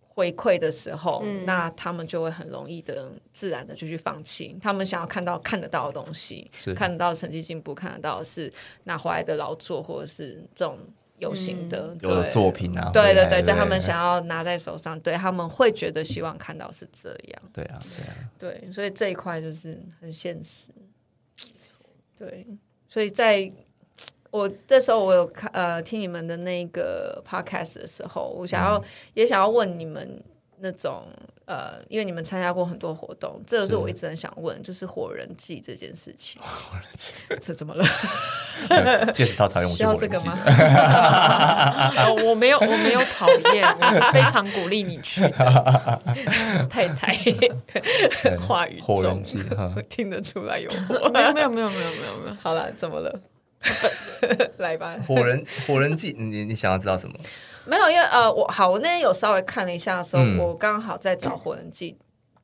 [0.07, 4.57] 回馈的时候，嗯、那他们就会很容易的、自然的就去放弃。
[4.61, 8.51] 他们想要看到看得到的东西，是看得到成绩进步，看得到是
[8.85, 10.79] 拿回来的劳作，或者是这种
[11.17, 12.89] 有形的、有的作品啊。
[12.93, 17.41] 对对对，就他们想要拿在手上，对他们会觉得希望看到是这样。
[17.51, 20.69] 对啊，对啊，对，所以这一块就是很现实。
[22.17, 22.47] 对，
[22.87, 23.49] 所以在。
[24.35, 30.21] 我这时候我有看呃听你们的那个 podcast 的时候，我想要、也想要问你们
[30.59, 31.03] 那种
[31.45, 36.41] 呃，因为你们参加过很多活动，这个是我一直很想问，就是火人祭这件事情。
[36.41, 37.85] 火人祭这怎么了？
[39.13, 40.37] 戒指套常用需要这个吗？
[42.25, 46.01] 我没有，我没有讨厌，我是非常鼓励你去的。
[46.69, 47.15] 太太
[48.37, 49.39] 话语火人祭，
[49.87, 51.09] 听得出来有火？
[51.09, 52.35] 没有，没有，没有，没有，没有，没有。
[52.41, 53.17] 好了，怎么了？
[54.57, 57.15] 来吧，火人火人祭，你你想要知道什么？
[57.65, 61.95] 没有，因为呃，我好，我那天有稍微看了一下的时候，嗯、我刚好在找火人祭，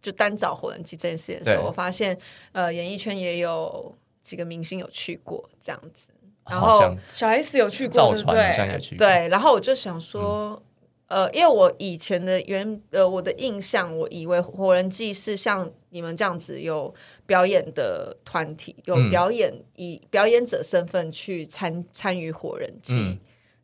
[0.01, 2.17] 就单找火人祭这件事的时候，我发现
[2.51, 6.09] 呃，演艺圈也有几个明星有去过这样子，
[6.49, 8.97] 然后小 S 有去过，对对？
[8.97, 10.61] 对，然后我就想说。
[10.65, 10.70] 嗯
[11.11, 16.93] 呃，因为我以前的原呃，我的印象，我以为火人祭是像你们这样子有
[17.25, 23.19] 表演的团体，有表演、嗯、以表演者身份去参参与火人祭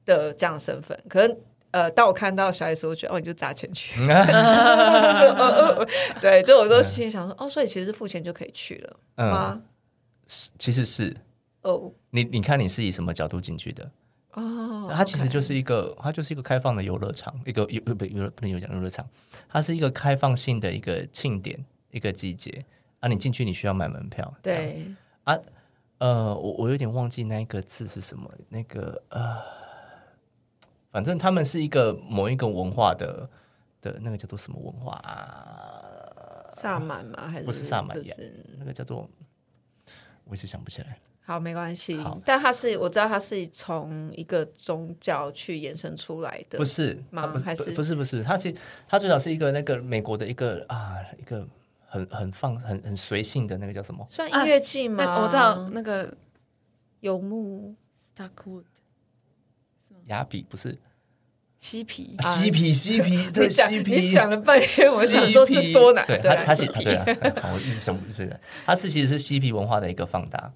[0.05, 0.99] 的这样身份。
[1.05, 1.37] 嗯、可是
[1.71, 3.95] 呃，当我看到小 S，我觉得哦，你就砸钱去，
[6.19, 9.61] 对，就我都心里想说，哦，所以其实是付钱就可以去了吗？
[10.27, 11.15] 是、嗯，其实是
[11.61, 11.89] 哦。
[12.09, 13.89] 你你看你是以什么角度进去的？
[14.37, 14.93] 哦，oh.
[14.93, 19.07] 它其实就是一个，它就是一个开放的游乐场，一个游不游不能有讲游乐场，
[19.49, 22.63] 它是一个开放性的一个庆典，一个季节
[22.99, 24.85] 啊，你进去你需要买门票，对
[25.23, 25.35] 啊，
[25.97, 29.41] 呃，我我有点忘记那一个字是什么，那个呃，
[30.91, 33.27] 反正他们是一个某一个文化的
[33.81, 35.81] 的那个叫做什么文化啊？
[36.53, 37.27] 萨满吗？
[37.27, 37.97] 还是不是萨满？
[38.59, 39.09] 那个叫做，
[40.25, 40.99] 我一时想不起来。
[41.27, 41.97] 好，没关系。
[41.97, 47.27] 好但他是我知道他是从一个宗教去延伸出来的，不是吗？
[47.27, 48.23] 不是还是不是不是？
[48.23, 48.55] 他其实
[48.87, 51.45] 他最早是一个那个美国的一个啊，一个
[51.85, 54.07] 很很放很很随性的那个叫什么？
[54.09, 55.03] 算音乐剧吗？
[55.03, 56.15] 啊、我知道那个
[57.01, 57.75] 游牧
[58.15, 58.63] Starkwood
[60.05, 60.77] 雅比不是
[61.59, 66.05] 嬉皮嬉皮嬉皮对嬉皮， 你想了半天，我想说是多难？
[66.07, 70.49] 对，他他是对啊，我一直想不对的，他是其实是嬉皮文化的一个放大。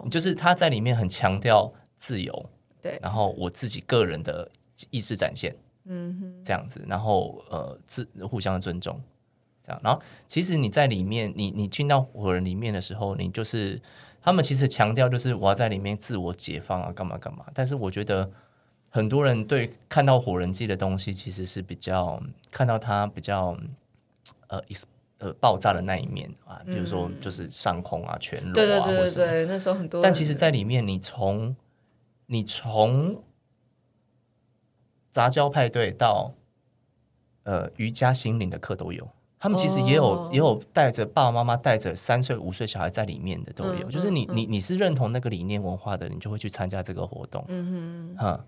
[0.00, 4.50] 哦，就是他在里面很强调自由，对，然后我自己个人的
[4.90, 9.00] 意识展现，嗯哼，这样子，然后呃，自互相的尊重，
[9.62, 13.80] 这样，然后其实你在里面，你你进到火人里面的时候，你就是
[14.22, 18.30] 他们其实强调就是我要在里面自我解放啊，干嘛干嘛，但是我觉得
[18.88, 23.56] 很多人对看到火人记的东西，其实是比较看到他比较
[24.48, 24.62] 呃。
[25.20, 30.02] 呃，爆炸的那一面啊，比如说就是上空啊，全裸啊，对对对对对，那时候很多。
[30.02, 31.54] 但其实，在里面，你从
[32.24, 33.22] 你从
[35.12, 36.32] 杂交派对到
[37.42, 39.06] 呃瑜伽心灵的课都有，
[39.38, 47.44] 他们其实也有、哦、也有带着爸爸妈妈带着三岁五岁小孩在里面的都有，嗯、就是你、嗯、你你是认同那个理念文化的，你就会去参加这个活动。
[47.48, 48.40] 嗯哼。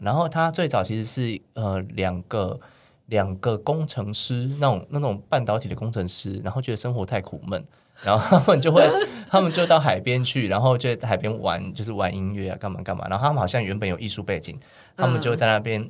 [0.00, 2.60] 然后他最早其实是呃两个。
[3.06, 7.62] 两个工程师，那种那种半导体的工程师，然后觉得生活太苦闷，
[8.02, 8.88] 然后他们就会，
[9.28, 13.06] 他们就到海边去，然后就在海边玩，就是玩音乐啊，干嘛干嘛。
[13.08, 14.58] 然后他们好像原本有艺术背景，
[14.96, 15.88] 他们就在那边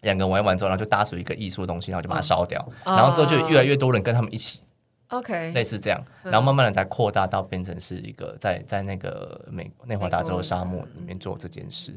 [0.00, 2.66] 两个人玩完之后，然后就搭出一个艺术的东西，然后就把它烧掉。
[2.84, 4.60] 然后之后就越来越多人跟他们一起
[5.08, 11.94] ，OK，类似这样，然后慢慢的才扩大到变成是一个在在那个美内华达州沙漠里面做这件事。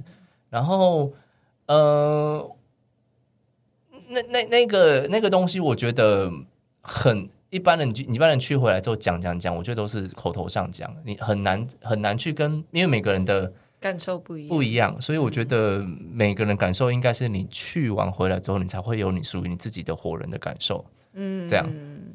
[0.50, 1.12] 然后，
[1.66, 2.50] 呃，
[4.08, 6.32] 那那那个那个东西，我觉得
[6.82, 7.30] 很。
[7.50, 21.66] 一般人，你一般人去回来之后讲讲讲，我觉得都是口头上讲，你很难很难去跟，因为每个人的感受不一样，不一样，所以我觉得每个人感受应该是你去完回来之后，你才会有你属于你自己的活人的感受，嗯，这样。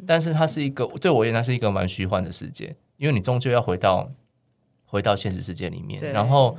[0.06, 4.06] 但是它是一个对我而言，它是一个蛮虚幻的世界，因为你终究要回到
[4.84, 6.54] 回到现实世界里面，然后。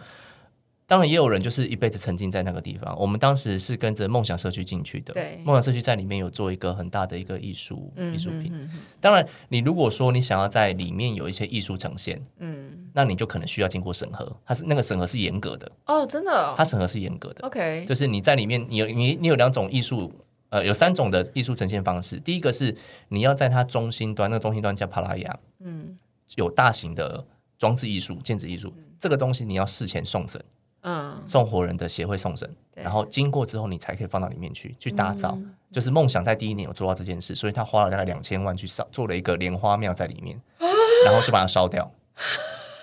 [0.93, 2.95] 当然也有人就是一辈子沉浸在那个地方。
[2.99, 8.53] 我们当时是跟着梦想社区进去的，对，梦想社区在里面有做一个很大的一个艺术艺术品。
[9.01, 17.43] 当然，你如果说你想要在里面有一些艺术呈现，嗯，那你就可能需要经过审核，它是那个审核是严格的哦，真的、哦，它审核是严格的。
[17.47, 20.13] OK，就是你在里面，你有你你有两种艺术，
[20.49, 22.19] 呃，有三种的艺术呈现方式。
[22.19, 22.77] 第一个是
[23.07, 25.97] 你要在它中心端，那个中心端叫帕拉雅，嗯，
[26.35, 27.25] 有大型的
[27.57, 30.39] 装置艺术、建筑艺术，嗯、这个东西你要事前送审。
[30.83, 35.31] 嗯，送活人的协会送审，然后经过之后，你才可以放到里面去去打造。
[35.31, 40.67] 嗯、就是梦想在第一年有做到这件事，所以他花了大概两千万去烧，做了一个莲花庙在里面，啊、
[41.07, 41.89] 然后就把它烧掉。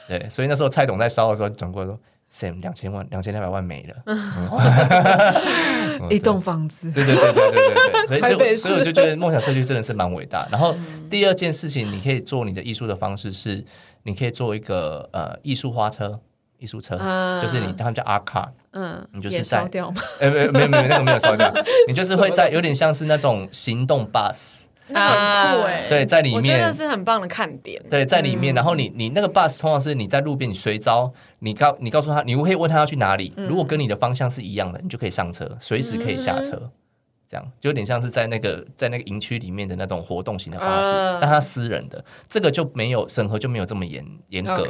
[0.08, 2.00] 对，所以那时候蔡董在烧的时候转过来说
[2.32, 3.94] ：“Sam，两千万，两千两百万没了，
[6.10, 10.48] 一栋房子。”对对对对对对对，所以 就所以我就觉得梦想社区真的是蛮伟大。
[10.50, 10.74] 然后
[11.10, 13.62] 第二件事情，你可以做你的艺术的方式是，
[14.04, 16.18] 你可以做一个呃艺术花车。
[16.60, 19.58] 艺术车、嗯、就是你，他们叫 art car，嗯，你就是在，
[20.20, 21.52] 哎， 没有没有没有那个没有烧掉，
[21.88, 36.56] 你就是会在有点像是那种行动 bus，那很酷哎，对，在里面，我觉得是很棒的看点，对，在里面，然后你你那个 bus 通常是你在路边，你随招，你告你告诉他，你可以问他要去哪里，如果跟你的方向是一样的，你就可以上车，随时可以下车。
[36.56, 36.70] 嗯
[37.30, 44.66] 这样就有点像是在那个在那个营区里面的那种活动型的巴士，呃、但它私人的这个就没有审核就没有这么严严格。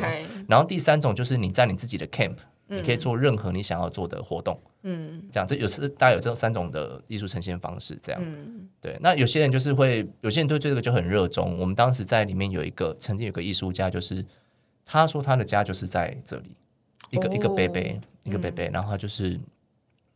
[0.47, 2.37] 然后第三种就是你在你自己的 camp，、
[2.69, 4.61] 嗯、你可以做任何你想要做的活动。
[4.83, 7.99] 嗯，这样这有是大概有这三种的艺术呈现方式。
[8.03, 8.95] 这样，嗯、对。
[9.01, 11.59] 那有些人就是会，有些人对这个就很热衷。
[11.59, 14.23] 我们当时在里面有一个曾经有个艺术家，就是
[14.85, 16.55] 他说他的家就是在这里，
[17.09, 17.81] 一个、哦、一个伯伯，
[18.25, 19.41] 一个伯伯，然后他就是。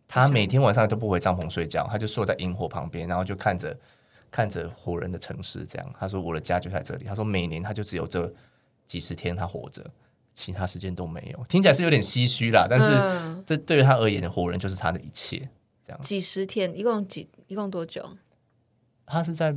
[0.06, 3.76] 他每天晚上都不回帐篷睡觉，他就坐在萤火旁边，然后就看着
[4.30, 5.64] 看着活人的城市。
[5.64, 8.32] 这样，他说：“我的家就在这里。”他说：“每年他就只有这
[8.86, 9.84] 几十天他活着，
[10.34, 12.90] 其他时间都没有。”听起来是有点唏嘘啦，但是
[13.46, 15.48] 这对于他而言，活人就是他的一切。
[15.86, 18.08] 这样，几十天，一共几一共多久？
[19.06, 19.54] 他是在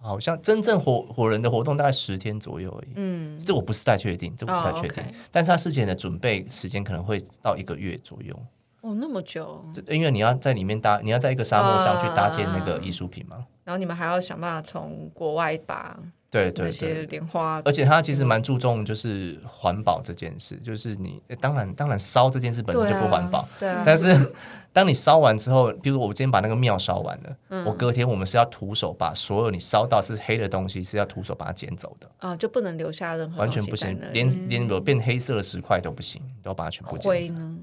[0.00, 2.92] 好像真正活活人的活动大概十天左右而已。
[2.96, 5.04] 嗯，这我不是太确定，这我不太确定。
[5.04, 5.14] Oh.
[5.30, 8.38] 但是他事前的准备时间可能会到一个月左右。
[8.80, 13.36] 哦，那么久，因为你要在里面搭，你要在一个沙漠上去搭建那个艺术品嘛。
[13.36, 15.98] 啊、然后你们还要想办法从国外把
[16.30, 23.72] 对对那些莲花，而且他其实蛮注重就是环保这件事，就是你当然当然烧这件事本身就不环保，对啊。
[23.74, 24.32] 对啊，但是
[24.72, 37.10] 当你烧完之后，比如我今天把那个庙烧完了，嗯、我隔天我们是要徒手把所有你烧到是黑的东西是要徒手把它捡走的啊，就不能留下任何完全不行，连连有变黑色的石块都不行，都要把它全部捡走。
[37.10, 37.58] 灰呢？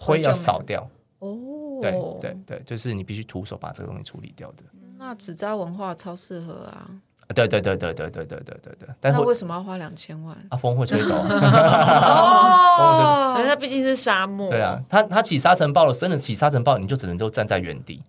[0.00, 4.62] 灰要扫掉哦，对对对，就是你必须徒手把这个东西处理掉的。
[4.98, 6.90] 那纸扎文化超适合啊！
[7.34, 8.88] 对对对对对对对对对对。
[8.98, 10.36] 但那为什么要花两千万？
[10.48, 11.28] 啊，风会吹走啊！
[13.36, 14.50] 哦，它毕竟是沙漠。
[14.50, 18.02] 对啊，它它起沙尘暴了，真的起沙尘暴，你就只能就站在原地，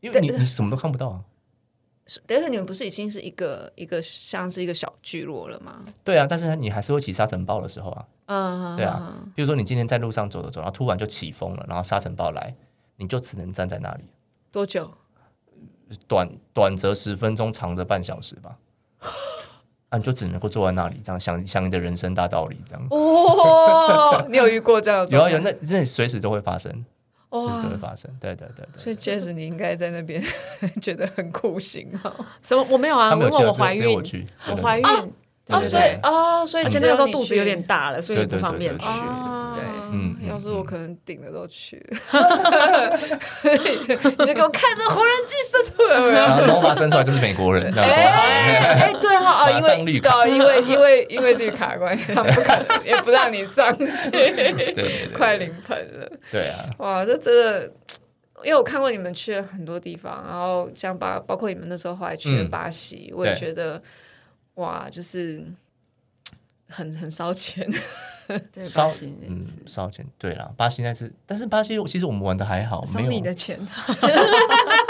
[0.00, 1.20] 因为你你什么都看不到啊。
[2.26, 5.84] 但是你们不是已经是一个一个像是一个小聚落了吗？
[6.04, 8.06] 对啊，但是你还是会起沙尘暴的时候啊。
[8.26, 9.14] 嗯，对啊。
[9.34, 12.54] 比如说你今天在路上走着走，然后突然就起风了，然后沙尘暴来，
[12.96, 14.04] 你就只能站在那里。
[14.52, 14.88] 多久？
[16.08, 18.56] 短短则十分钟，长则半小时吧。
[19.88, 22.86] 啊，你就只能够坐在那里，这样想想你的人生大道理，这样。
[22.90, 25.08] 哦，你有遇过这样？
[25.08, 26.84] 有啊有，那那随时都会发生。
[27.36, 28.68] 哦，都会发生，对对对对。
[28.76, 30.22] 所以 Jess，你应该在那边
[30.80, 32.12] 觉得很酷刑哦。
[32.42, 32.66] 什么？
[32.70, 34.02] 我没有啊，因为我怀孕，
[34.50, 34.86] 我怀孕
[35.48, 38.86] 哦，所以哦，所以而且那个时候肚子有点大了，所以不方便去。
[39.90, 41.84] 对，嗯，要是我可能顶了都去。
[43.42, 47.72] 你就给我看这红人机生出来，然后把生出来就是美国人。
[47.78, 52.12] 哎哎，对哈啊，因为绿卡，因为因为因为绿卡关系，
[52.84, 54.10] 也不让你上去。
[54.10, 56.10] 对，快临盆了。
[56.30, 57.72] 对啊，哇，这真的，
[58.42, 63.80] 因为我看过你们去了很多地方，然后像巴，包括你们那时候后来去了巴西，我也觉得。
[64.56, 65.44] 哇，就是
[66.68, 67.68] 很 很烧钱。
[68.52, 68.90] 对，烧
[69.28, 73.56] 嗯烧钱，对啦，巴西那是，但是巴西其实我们玩的还好，没有你的钱，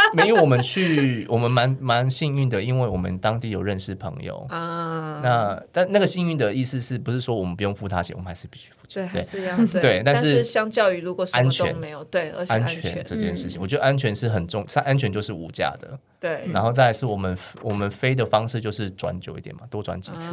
[0.14, 5.20] 没有我们去，我们蛮蛮幸运的，因为我们当地有认识朋友啊。
[5.22, 9.02] 那但那个幸运的意思是不是说我们不用付他钱，我们还是必须付钱？
[9.04, 10.02] 对，还是要 对。
[10.04, 15.98] 但是相较于如果什么都没有，对，而且安全这件事情，我觉得安全是很重，安全就是无价的。
[16.18, 20.32] 对，然后再来是我们我们飞的方式就是转久一点嘛，多转几次，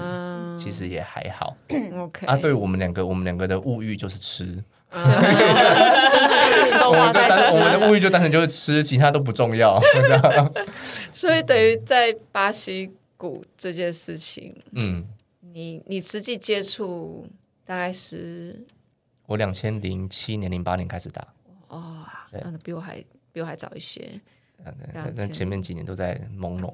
[0.58, 1.56] 其实也还好。
[2.00, 4.64] OK 啊，对我们两个，我们两个的物欲就是吃，
[4.94, 7.58] 真的是都花在吃。
[7.58, 9.82] 我们的物欲就单纯就是吃，其他都不重要。
[11.12, 15.06] 所以等于在巴西鼓这件事情，嗯，
[15.42, 17.28] 你你实际接触
[17.66, 18.64] 大概是
[19.26, 21.26] 我两千零七年、零八年开始打，
[21.70, 24.20] 哦，那比我还比我还早一些。
[25.16, 26.72] 但前面几年都在朦胧。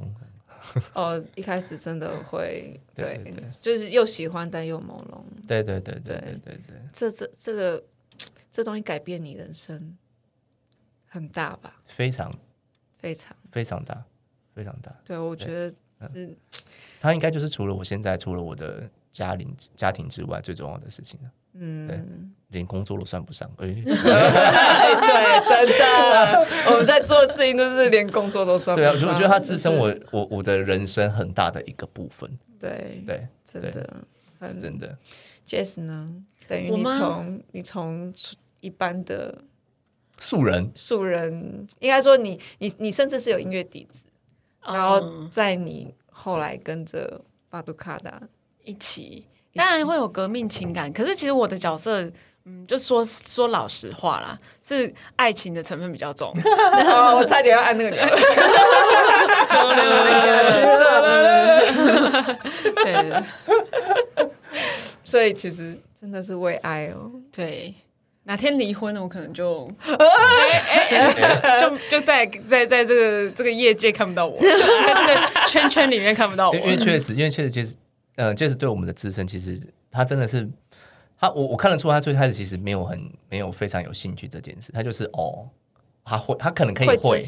[0.94, 3.24] 哦，一开始真的会，对，
[3.62, 5.24] 就是又喜欢但又朦胧。
[5.48, 6.76] 对对对对对对对。
[6.92, 7.82] 这这这个
[8.52, 9.98] 这东西改变你人生
[11.08, 11.80] 很大吧？
[11.88, 12.34] 非常
[12.98, 14.04] 非常非常大，
[14.54, 14.96] 非常大。
[15.06, 15.74] 对，我觉得
[16.12, 16.36] 是。
[17.00, 21.32] 他应该就是除了我现在，除了我的家庭家庭之外，最重要的事情了。
[21.54, 22.00] 嗯，对，
[22.50, 23.50] 连工作都算不上。
[23.58, 23.84] 哎，对，
[25.50, 28.94] 真的，我们在做的事情都是连工作都算不上。
[28.94, 32.30] 对啊，我觉得他支撑我，我我的人生很大的一个部分。
[32.60, 34.06] 对对，真的，
[34.62, 34.98] 真的。
[35.48, 36.24] Jess 呢？
[36.50, 38.12] 等于你从你从
[38.60, 39.38] 一般的
[40.18, 44.08] 素人，素人，应该说你你你甚至是有音乐底子，
[44.66, 48.20] 然后在你后来跟着巴杜卡达
[48.64, 49.26] 一起。
[49.56, 52.04] 当然会有革命情感，可是其实我的角色，
[52.46, 56.32] 嗯，就说说老实话啦，是爱情的成分比较重。
[57.16, 58.00] 我差点要按那个钮。
[62.76, 63.12] 对，
[65.10, 67.12] 所以其实真的是为爱哦。
[67.32, 67.74] 对，
[68.24, 69.70] 哪天离婚了，我可能就
[71.60, 76.56] 就就在在在这个这个业界看不到我，在这个圈圈里面看不到我。
[76.56, 77.76] 因为确实，因为确实就是。
[78.22, 79.58] 嗯，就是对我们的自身，其实
[79.90, 80.46] 他真的是
[81.18, 83.00] 他，我我看得出他最开始其实没有很
[83.30, 85.48] 没有非常有兴趣这件事，他就是哦，
[86.04, 87.24] 他会他可能可以会，会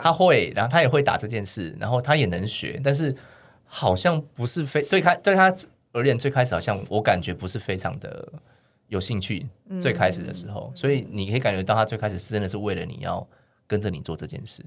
[0.00, 3.12] 他会，然后他也会打这件事，然后他也能学，但是
[3.64, 5.52] 好像不是非对他对他
[5.96, 8.30] 而言最开始好像我感觉不是非常的
[8.88, 9.46] 有兴趣，
[9.80, 13.26] 最开始的时候，嗯、所以你可以感觉到他最开始是真的是为了你要
[13.66, 14.62] 跟着你做这件事。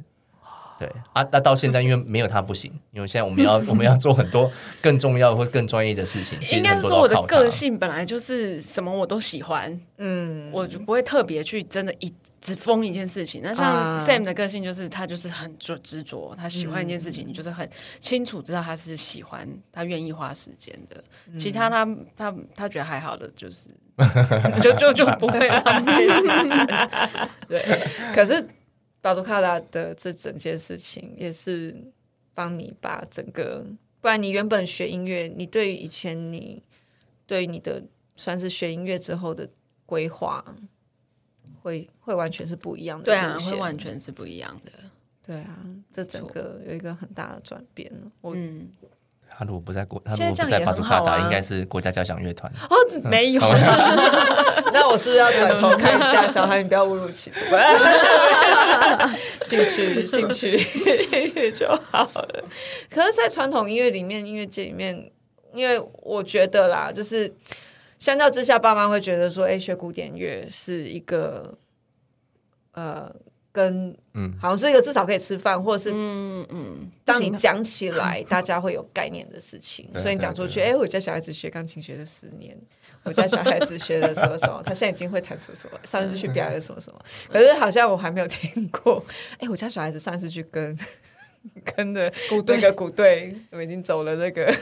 [0.80, 4.50] 对啊，那到现在因为没有他不行，因为现在我们要 我们要做很多
[4.82, 6.40] 更重要或更专业的事情。
[6.52, 12.12] 应该说我的个性本来就是什么我都喜欢，嗯，我就不会特别去真的一
[12.42, 13.42] 只封一件事情。
[13.44, 17.70] 那像 Sam 的个性就是他就是很执执着，他喜欢一件事情，你就是很
[18.00, 21.04] 清楚知道他是喜欢，他愿意花时间的。
[21.38, 21.86] 其他他
[22.16, 23.66] 他他觉得还好的就是
[24.62, 26.68] 就就就不会浪费时间。
[27.48, 27.64] 对，
[28.14, 28.48] 可是。
[29.02, 31.74] 巴杜卡达的这整件事情也是
[32.34, 33.66] 帮你把整个，
[34.02, 36.62] 不然你原本学音乐，你对于以前你
[37.26, 37.82] 对于你的
[38.18, 39.50] 算是学音乐之后的
[39.86, 40.44] 规划，
[41.62, 43.06] 会会完全是不一样的。
[43.06, 44.72] 对啊，会完全是不一样的。
[45.26, 45.58] 对啊，
[45.92, 47.92] 这整个有一个很大的转变。
[48.22, 48.70] 我嗯。
[49.32, 52.52] 他如果不在国，他如果不在巴杜卡达，应该是国家交响乐团。
[52.68, 53.42] 哦，没有。
[54.74, 56.64] 那我是不是要转头看一下小孩？
[56.64, 57.40] 你不要误入歧途。
[59.46, 62.44] 兴趣，兴趣，兴趣就好了。
[62.90, 65.12] 可是，在传统音乐里面，音乐界里面，
[65.54, 67.32] 因为我觉得啦，就是
[68.00, 71.58] 相较之下，爸妈会觉得说，哎，学古典乐是一个，
[72.72, 73.14] 呃。
[73.52, 79.90] 跟嗯，好像是一个至少可以吃饭，或者是嗯嗯，当你讲起来，大家会有概念的事情。
[79.96, 82.56] 所以你讲出去，哎，我家小孩子学钢琴学了四年，
[83.04, 87.02] 我家小孩子学了什么什么，他现在已经会弹什么什么，上次去表演什么什么。
[87.28, 89.04] 可是好像我还没有听过，
[89.40, 90.78] 哎，我家小孩子上次去跟
[91.76, 92.14] 跟着
[92.46, 94.56] 那个鼓队，我已经走了那个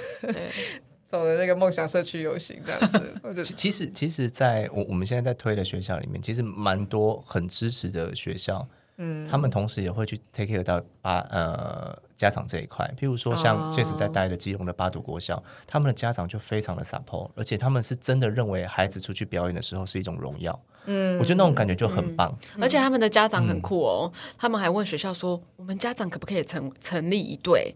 [1.08, 3.44] 走的那个梦想社区游行这样子。
[3.56, 8.68] 其实其实，在我我们现在在推的学校里面，其实蛮多很支持的学校。
[9.00, 20.60] 嗯，他们同时也会去 take care 到巴呃家长这一块，譬如说像确实在待的基隆的八堵国校，哦、他们的家长就非常的 support，而且他们是真的认为孩子出去表演的时候是一种荣耀。
[20.86, 22.36] 嗯，我觉得那种感觉就很棒。
[22.56, 27.76] 嗯、而且他们的家长很酷哦，嗯、他们还问学校说，我们家长可不可以成成立一队？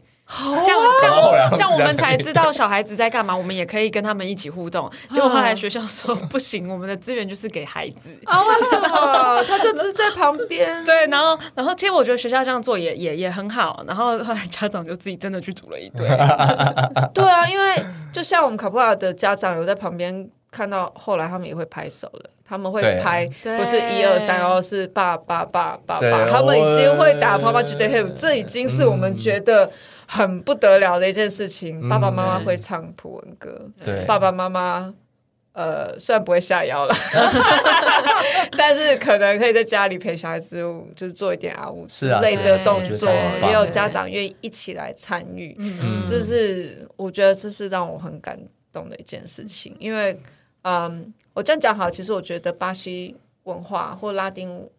[0.66, 4.90] 这样这样这样我们才知道小孩子在干嘛，我们也可以跟他们一起互动。
[5.10, 8.42] 结果后来学校说不行，我们的资源就是给孩子啊？
[8.44, 9.44] 为什么？
[9.44, 10.84] 他就只在旁边。
[10.86, 13.84] 对，然后然后其实我觉得学校这样做也也也很好。
[13.86, 16.08] 然后后来家长就自己真的去组了一堆。
[17.14, 22.30] 对啊，因为就像我们卡布拉的家长有在旁边看到，后来他们也会拍手了。
[22.48, 29.72] 他们会拍，不是一二三，然后是爸爸爸爸爸，他们已经会打爸爸 GJ Hey，这已经是我们觉得
[30.14, 31.80] 很不得了的一件事情。
[31.82, 34.93] 嗯、爸爸妈妈会唱普文歌，对爸爸妈妈
[35.53, 36.93] 呃虽然不会下腰了，
[38.57, 40.57] 但是可能可以在家里陪小孩子，
[40.95, 48.38] 就是做一点啊舞之类的动作，也有家长愿意一起来参与，嗯，就是我觉得这是让我很感
[48.74, 50.20] 动的一件事情，因为
[50.64, 51.14] 嗯。
[51.34, 54.70] 我这样讲好，其实我觉得巴西文化或拉丁，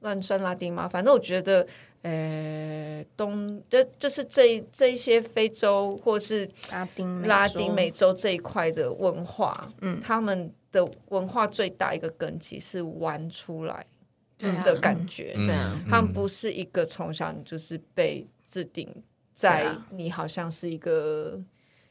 [0.00, 1.66] 乱算拉丁嘛，反正我觉得，
[2.02, 13.86] 呃，东就就是这这一些非洲或是拉丁拉丁美洲这一块的文化，嗯，他们的文化最大一个根基是玩出来
[14.38, 18.88] 的感觉，对啊，他们不是一个从小你就是被制定
[19.32, 21.40] 在你好像是一个。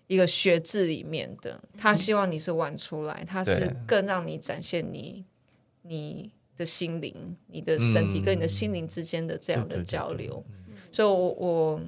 [0.07, 5.23] 一个学制里面的，他希望你是玩出来，他是更让你展现你
[5.83, 7.13] 你的心灵、
[7.47, 10.43] 你的身体跟你的心灵之间的这样的交流。
[10.91, 11.81] 所以我，我我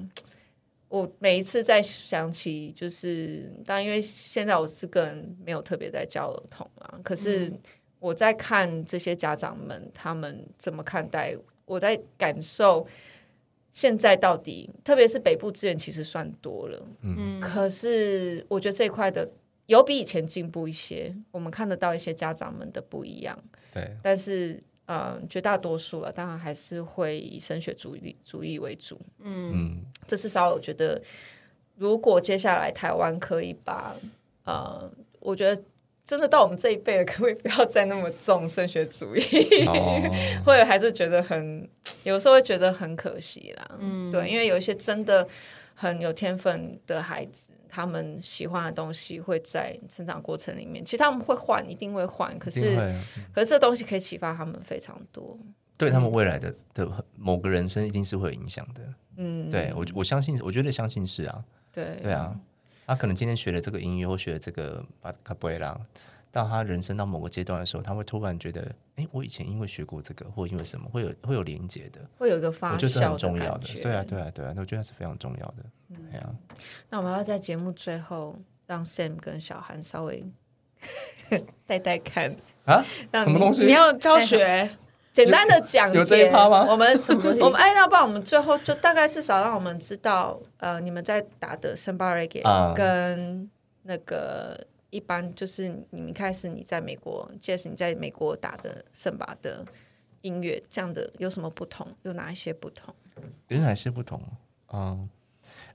[0.88, 7.52] 我每一次在想起，就是当然，因为现在我是个人没有特别在教儿童啊，可是
[7.98, 11.36] 我在看这些家长们他们怎么看待，
[11.66, 12.86] 我在感受。
[13.72, 19.28] 现在到底，特别是北部资源其实算多了，嗯，可是我觉得这一块的
[19.66, 23.36] 有比以前进步一些，我们看得到一些家长们的不一样，
[23.74, 31.02] 对，但是呃，绝大多数了，当然还是会以升学主义主义为主，嗯，这至少我觉得，
[31.76, 33.94] 如果接下来台湾可以把
[34.44, 35.62] 呃，我觉得。
[36.06, 39.22] 真的到我们这一辈了，可不可以不要再那么重升学主义？
[40.44, 40.68] 或者、 oh.
[40.68, 41.66] 还是觉得很，
[42.02, 43.66] 有时候会觉得很可惜啦。
[43.80, 45.26] 嗯，对，因为有一些真的
[45.74, 52.38] 很有天分的孩子，他们喜欢的东西会在成长过程里面，其实他们会换，一定会换。
[52.38, 55.36] 可是，啊、可是这东西可以启发他们非常多，
[55.76, 58.80] 对他们未来的的某个人生一定是会有影响的。
[59.16, 61.44] 嗯，对我我相信，我觉得相信是啊。
[61.72, 62.38] 对，对啊。
[62.86, 65.76] 他可能今天学了这个音乐，或学了这个巴卡布埃拉，
[66.30, 73.66] 到他人生到某个阶段的时候，他会突然觉得，哎，我以前因为学过这个，或因为什么，会有会有连接的，会有一个发酵的很重要的。
[73.82, 75.64] 对啊，对啊，对啊，我觉得是非常重要的。
[75.98, 76.34] 嗯，对啊。
[76.90, 78.36] 那我们要在节目最后
[78.66, 80.24] 让 Sam 跟小韩稍微
[81.66, 82.34] 带带看
[82.64, 83.64] 啊，什么东西？
[83.64, 84.70] 你要教学。
[85.12, 86.66] 简单的讲解，有这一趴吗？
[86.68, 87.00] 我们
[87.40, 93.48] 我们哎，要不然我们最后就大概至少让我们知道，呃，你们在打的圣巴 reggae 跟
[93.84, 99.64] 那个一般就是你们开始你在美国，Jess 你在美国打的圣巴的
[100.22, 101.86] 音乐，这样的有什么不同？
[102.02, 102.92] 有哪一些不同？
[103.46, 104.20] 有哪些不同？
[104.72, 105.08] 嗯，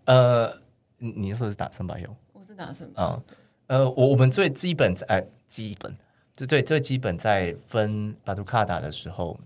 [0.05, 0.61] 呃，
[0.97, 2.15] 你你说是打森巴哟？
[2.33, 3.03] 我是打森巴。
[3.03, 3.23] 嗯，
[3.67, 5.95] 呃，我我们最基本在，基本。
[6.47, 9.37] 对，最基本在分巴图卡达的时候，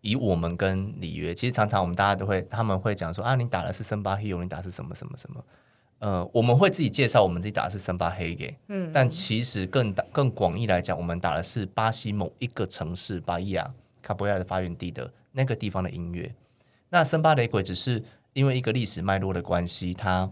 [0.00, 5.44] 以我们跟里约，其实常常我们大家都会，他们会讲说啊，你打的是森巴黑，你打的是什么什么什么？
[5.98, 13.70] 呃，我们会自己介绍我们自己打的是森巴黑给，嗯，但其实更大更广义来讲，我们打的是巴西某一个城市巴伊亚
[14.00, 16.34] 卡波亚的发源地的那个地方的音乐。
[16.88, 20.30] 那森巴雷鬼只是因为一个历史脉络的关系，他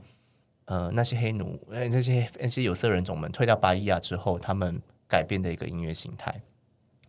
[0.64, 4.80] 呃那些黑奴，呃那些那些有色人种们退到巴伊亚之后，他们。
[5.10, 6.40] 改变的一个音乐形态。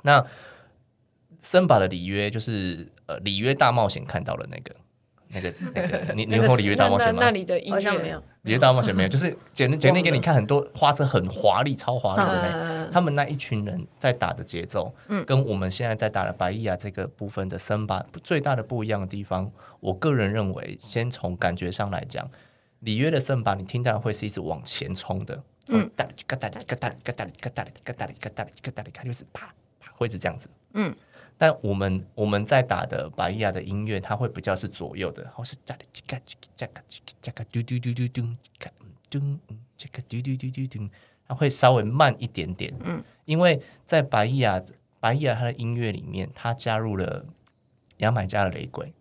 [0.01, 0.25] 那
[1.39, 4.75] 森巴的里约就是呃里约大冒险看到了那个
[5.34, 7.21] 那个 那个你你有看里约大冒险吗？
[7.21, 14.93] 那里的音乐没有，里约大冒险没有，就是简简单给你看很多花车很华丽超华丽的那他们那一群人在打的节奏，
[15.25, 22.29] 跟我们现在在打的白伊亚这个部分的森巴最大的不一样的地方，我个人认为，先从感觉上来讲，
[22.79, 25.41] 里约的森巴你听到会是一直往前冲的。
[25.67, 30.49] 嗯，哒哩嘎哒哩嘎哒哩嘎哒哩嘎哒哩嘎哒哩嘎哒哩嘎哒哩，它就是啪啪，会是这样子。
[30.73, 30.93] 嗯，
[31.41, 38.21] 但我们我们在打的巴伊亚的音乐，它会比较是左右的，或是哒哩嘎叽嘎嘎叽嘎嘎嘟嘟嘟嘟嘟
[38.59, 38.69] 嘎
[39.09, 39.19] 嘟
[39.75, 40.89] 这个嘟嘟嘟嘟嘟，
[41.27, 42.71] 它会稍微慢一点点。
[42.83, 44.63] 嗯，因为在巴伊亚
[44.99, 47.25] 巴伊亚它的音乐里面，它加入了
[47.97, 48.93] 牙买加的雷鬼，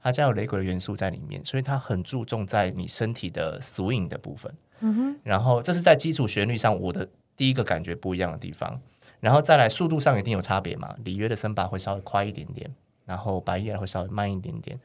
[0.00, 4.50] 它加入雷鬼的元素在里面，所以它很注重在你身体的 swing 的部分。
[4.80, 8.80] 嗯哼，然后这是在基础旋律上我的第一个感觉不一样的地方，
[9.22, 10.92] 然后再来速度上一定有差别嘛。
[11.04, 12.68] 里约的森巴会稍微快一点点，
[13.04, 14.76] 然后巴伊亚会稍微慢一点点，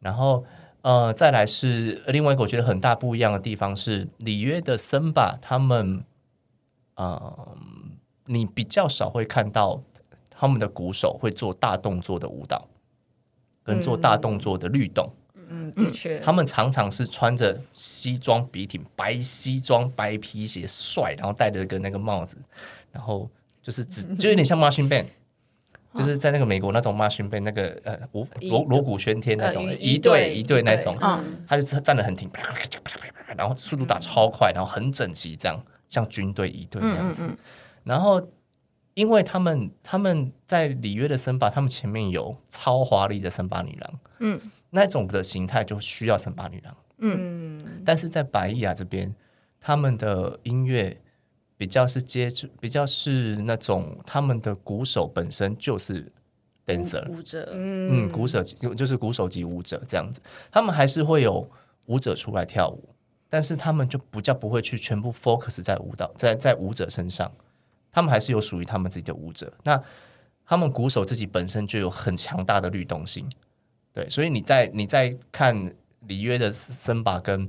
[0.00, 0.44] 然后
[0.82, 6.04] 呃，再来是另外一个我觉得很大不一样的地方是里约的森巴，他们，
[6.96, 7.56] 呃，
[8.26, 9.80] 你比较少会看到
[10.28, 12.66] 他们的鼓手会做大动作的舞蹈，
[13.62, 15.08] 跟做大动作的律动。
[15.46, 22.36] 嗯，的确，他们常常是穿着西装笔挺，白西装、白皮鞋，帅，然后戴着一个那个帽子，
[22.90, 23.28] 然后
[23.64, 25.06] 就是只就有点像 Marching Band。
[25.94, 30.98] 就是在那个美国那种 marching band 那个呃锣锣锣鼓喧天那种一队一队那种，
[31.46, 32.28] 他就站得很挺，
[33.36, 37.24] 然后速度打超快，然后很整齐，这样像军队一队那样子。
[37.84, 38.20] 然后
[38.94, 44.40] 因为他们他们在里约的森巴，他们前面有超华丽的森巴女郎，嗯，
[44.70, 49.14] 那种的形态就需要森巴女郎，嗯，但是在白伊亚这边，
[49.60, 51.00] 他们的音乐。
[51.56, 56.10] 比较是接触，比较是那种他们的鼓手本身就是
[56.66, 61.48] dancer 舞者，嗯，鼓手就是鼓手级舞者这样子，他们还是会有
[61.86, 62.88] 舞者出来跳舞，
[63.28, 67.30] 但是他们就不叫不会去全部 focus 在舞蹈在在舞者身上，
[67.92, 69.52] 他们还是有属于他们自己的舞者。
[69.62, 69.80] 那
[70.44, 73.30] 他们鼓手自己本身就有很强大的律动性，
[73.92, 77.48] 对，所以你在你在看里约的森巴跟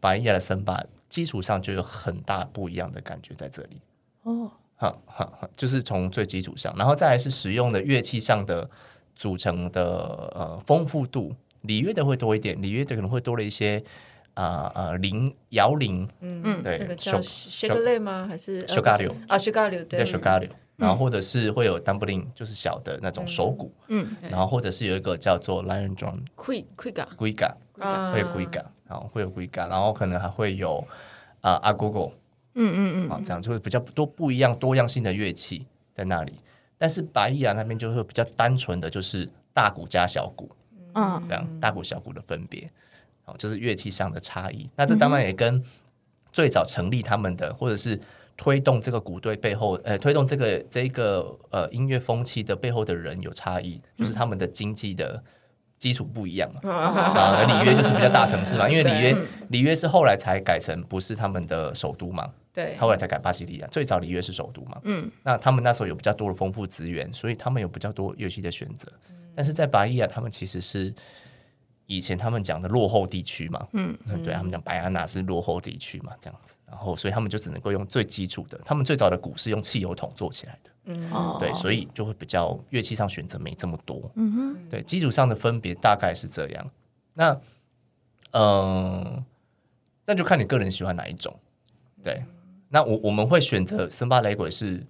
[0.00, 0.82] 白夜的森巴。
[1.12, 3.78] 基础上就有很大不一样的感觉在这里。
[4.22, 8.66] 哦，哈哈，就是从最基础上，然后再来是使用的乐器上的
[9.14, 9.84] 组成的
[10.34, 13.84] 呃丰富度，里约的会多一点，里约的可能会多了一些
[14.32, 18.26] 啊啊铃摇铃，嗯嗯，对，小小个类吗？
[18.26, 19.14] 还是小嘎溜。
[19.28, 27.52] 啊，小嘎溜对，小嘎溜，然后或者是会有 dumpling，就是小的那种手鼓，嗯，然后或者是有一个叫做 lion drum，quiga，quiga，
[28.14, 28.64] 会有 quiga。
[29.00, 30.82] 会有规格，然后可能还会有
[31.40, 32.00] 啊阿哥哥，
[32.54, 36.32] 嗯嗯嗯，啊这样就会比较多不一样多样性的乐器在那里。
[36.78, 40.50] 但是巴伊亚那边就会比较单纯的就是大鼓加小鼓，
[40.94, 42.70] 嗯，这样大鼓小鼓的分别，
[43.24, 44.68] 哦，就是乐器上的差异。
[44.74, 45.62] 那这当然也跟
[46.32, 48.00] 最早成立他们的，或者是
[48.36, 55.22] 推动这个鼓队背后，呃，推动这个这个呃音乐风气的背后的人有差异，就是他们的经济的。
[55.82, 59.16] 基础不一样嘛， 啊，里约就是比较大城市嘛， 因为里约
[59.48, 68.86] 里约是后来才改成不是他们的首都嘛，对，后来才改巴西利亚，最早里约是首都嘛，嗯，那他们那时候有比较多的丰富资源，所以他们有比较多乐器的选择，
[69.34, 70.94] 但是在巴伊亚，他们其实是
[71.86, 80.70] 以前他们讲的落后地区嘛，嗯，对他们讲白安娜是落后地区嘛，这样子，然后所以他们就只能够用最基础的，他们最早的鼓是用汽油桶做起来的。
[80.84, 84.10] 嗯，对，所以就会比较乐器上选择没这么多。
[84.16, 86.70] 嗯哼，对，基础上的分别大概是这样。
[87.14, 87.32] 那，
[88.32, 89.24] 嗯、呃，
[90.06, 91.32] 那就看你个人喜欢哪一种。
[92.02, 92.24] 对，
[92.68, 94.84] 那我我们会选择森巴雷鬼是，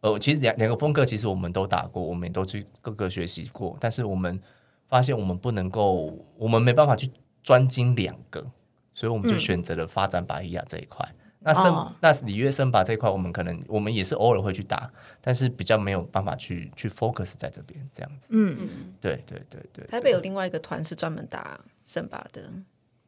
[0.00, 4.40] 呃，其实两两个风格其实我们都打过，我们也都去各个学习过，但是我们
[4.88, 7.08] 发现我们不能够，我们没办法去
[7.44, 8.44] 专精两个，
[8.92, 11.08] 所以我们就选择了发展巴伊亚这一块。
[11.08, 14.90] 嗯那森、哦、那里约圣巴这一块，我们可能我们也是偶尔会去打，
[15.20, 18.30] 但是比较没有办法去去 focus 在这边这样子。
[18.32, 18.68] 嗯嗯，
[19.00, 19.86] 对对对对。
[19.86, 22.42] 台北有另外一个团是专门打圣巴的，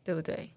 [0.05, 0.51] 对不对？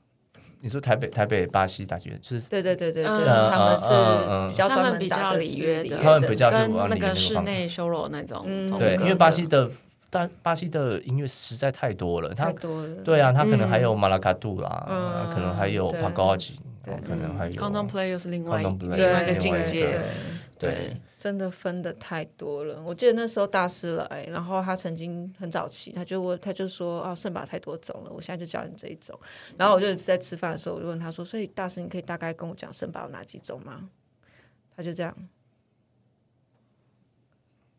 [0.59, 2.47] 你说台北台北巴西大剧院就是？
[2.47, 8.43] 对对对对对，嗯、他们是比较专门打里约的，他们比较是往那个室内修罗那种。
[8.45, 9.67] 嗯，对，因为巴西的
[10.11, 12.95] 但巴西的音乐实在太多了，太多了。
[13.03, 16.59] 对啊，他可能还有马拉卡杜啦，嗯、可能还有帕高吉。
[16.83, 20.01] 对，可能还有 contemplate 又是另外一个境界，
[20.57, 22.81] 对，真的分的太多了。
[22.81, 29.19] 我记得那时候大师来，然后他曾经很早期，他就问他就说啊，森巴太多种了，我现在就教你这一种。
[29.57, 33.89] 然后我就在吃饭的时候，我就问他说，所以大师，你可以大概跟我讲圣巴有哪几种吗？
[34.75, 35.15] 他就这样。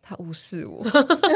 [0.04, 0.84] 他无视我，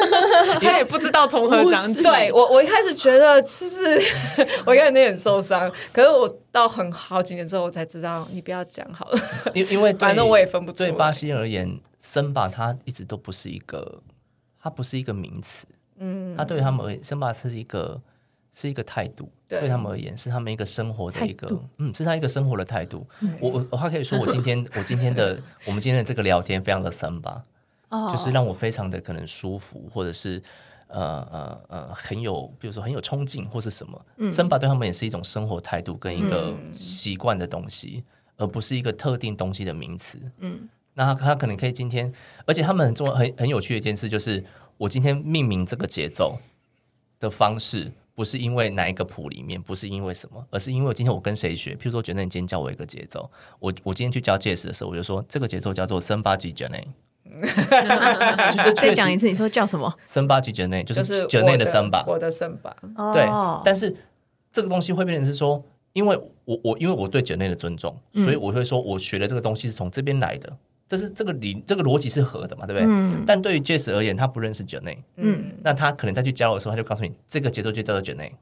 [0.60, 2.02] 他也不知道从何讲起。
[2.02, 3.98] 对我，我一开始觉得就是
[4.66, 9.18] 我一开始有点受伤，可是我到很好几年之后，我才知道你不要讲好了。
[9.54, 10.78] 因因为 反正我也分不出。
[10.78, 14.02] 对巴西而言，森巴它一直都不是一个，
[14.60, 15.64] 它不是一个名词。
[15.98, 18.00] 嗯，它对他们而言，森巴是一个
[18.52, 19.30] 是一个态度。
[19.46, 21.48] 对，对他们而言，是他们一个生活的一个，
[21.78, 23.06] 嗯，是他一个生活的态度。
[23.40, 27.40] 我我我还可以说，我今天我今天的我们今天的这个聊天非常的森巴。
[28.10, 30.42] 就是让我非常的可能舒服，或者是
[30.88, 34.06] 呃呃呃很有，比如说很有冲劲，或是什么。
[34.30, 38.04] 森巴对他们也是一种生活态度跟一个习惯的东西，
[38.36, 40.18] 而不是一个特定东西的名词。
[40.38, 42.12] 嗯，那他他可能可以今天，
[42.46, 44.44] 而且他们做很很有趣的一件事，就是
[44.76, 46.38] 我今天命名这个节奏
[47.18, 51.74] 的方式，不是因为哪一个谱里面，不是因为什么，而是因为今天我跟谁学。
[51.74, 56.86] 譬如说，觉得你今天教我一个节奏，我我今天去教爵士的时候，我就说这个节奏叫做森巴吉杰内。
[58.76, 59.92] 再讲一次，你说叫什么？
[60.06, 62.74] 森巴及杰内就是杰内的森巴，我的森巴。
[63.12, 63.26] 对，
[63.64, 63.94] 但是
[64.52, 65.62] 这个东西会变成是说，
[65.92, 70.56] 因为我我因为我对姐妹的尊重，嗯、所以我会说我学的这个东西是从这边来的，
[70.88, 72.86] 这是这个理这个逻辑是合的嘛，对不对？
[72.88, 78.32] 嗯、但对于 Jess 而言，他不认识姐妹，嗯，那他可能再去教的时候，他就告诉你这个节奏就叫做姐妹。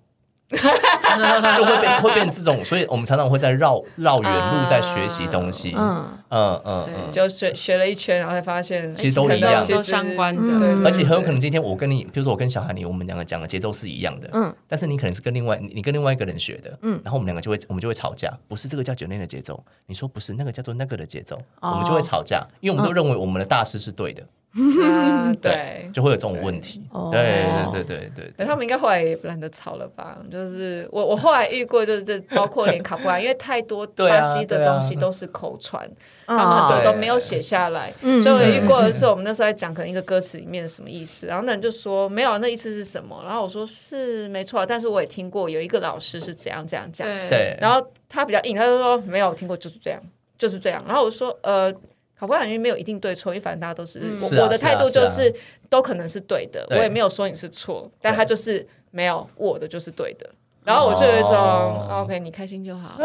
[1.57, 5.75] 就会变 会变这种，所以我们常常会在绕绕远路在学习东西。
[5.77, 10.59] 嗯嗯嗯，就学学了一圈，然后才发现其实都一样，都相关的。
[10.59, 14.29] 对，而且很有可能今天我跟你，比如说我跟小韩你，我们两个讲的节奏是一样的。
[14.33, 16.77] 嗯，但是你可能是跟另外你跟另外一个人学的。
[16.83, 24.23] 嗯，然后我们两个就会我们就会吵架，不是这个叫九内的节奏，你说不是那个叫做那个的节奏，我们就会吵架，因为我们都认为我们的大师是对的。
[24.57, 26.82] 嗯，对，就会有这种问题。
[27.11, 27.24] 对
[27.72, 30.18] 对对对对，他们应该后来也懒得吵了吧？
[30.30, 35.90] 就是我我后来遇过，就是这包括连卡布兰，因为太多巴西的东西都是口传，
[36.26, 37.92] 他们很多都没有写下来。
[38.00, 43.20] 所以我遇过的是，我们那时候在讲可能一个歌词里面什么意思，然后那人就说没有，那意思是什么？
[43.24, 47.09] 然后我说是没错，但是我也听过有一个老师是怎样怎样讲。
[47.28, 50.00] 对，然后他比较硬，他就说没有，听过就是这样，
[50.38, 50.80] 就是这样。
[50.86, 51.74] 然后我说呃。
[52.19, 55.35] 考官感觉没有一定对错，因为反正大家都是我我的态度就是
[55.69, 60.31] 都可能是对的，我也没有说你是错，但他就是没有我的就是对的，
[60.65, 63.05] 然后我就有一种 OK，你开心就好， 你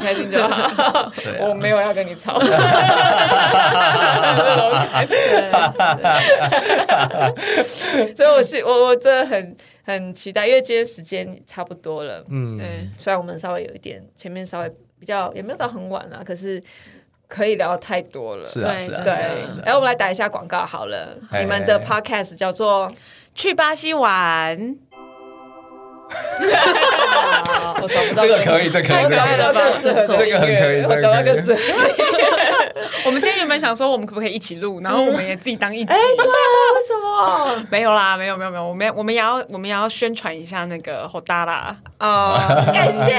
[0.00, 1.10] 开心就好，
[1.40, 2.38] 我没有要跟你吵，
[8.14, 16.62] 所以我是我我真的很很期待，因为今天时间差不多了，嗯，对，虽然我们稍微有一点前面稍微比较也没有到很晚啊，可是。
[17.28, 19.12] 可以聊太多了，是啊，是啊，对。
[19.64, 21.16] 哎，我们来打一下广告好了。
[21.40, 22.88] 你们的 podcast 叫做
[23.34, 24.58] 《去巴西玩》。
[27.80, 29.10] 我找不到这个可以，这个可以，这
[30.30, 31.60] 个很可以，我找到个适合。
[33.06, 35.90] 我们今天原本想说，我们可不可以一起录，然后我们也自己当一集。
[35.92, 36.30] 哎，对啊，
[36.76, 36.83] 为
[37.70, 38.68] 没有啦，没有，没有，没有。
[38.68, 41.76] 我们我们也要我们也要宣传一下那个好大啦。
[41.98, 42.36] 哦，
[42.72, 43.14] 感谢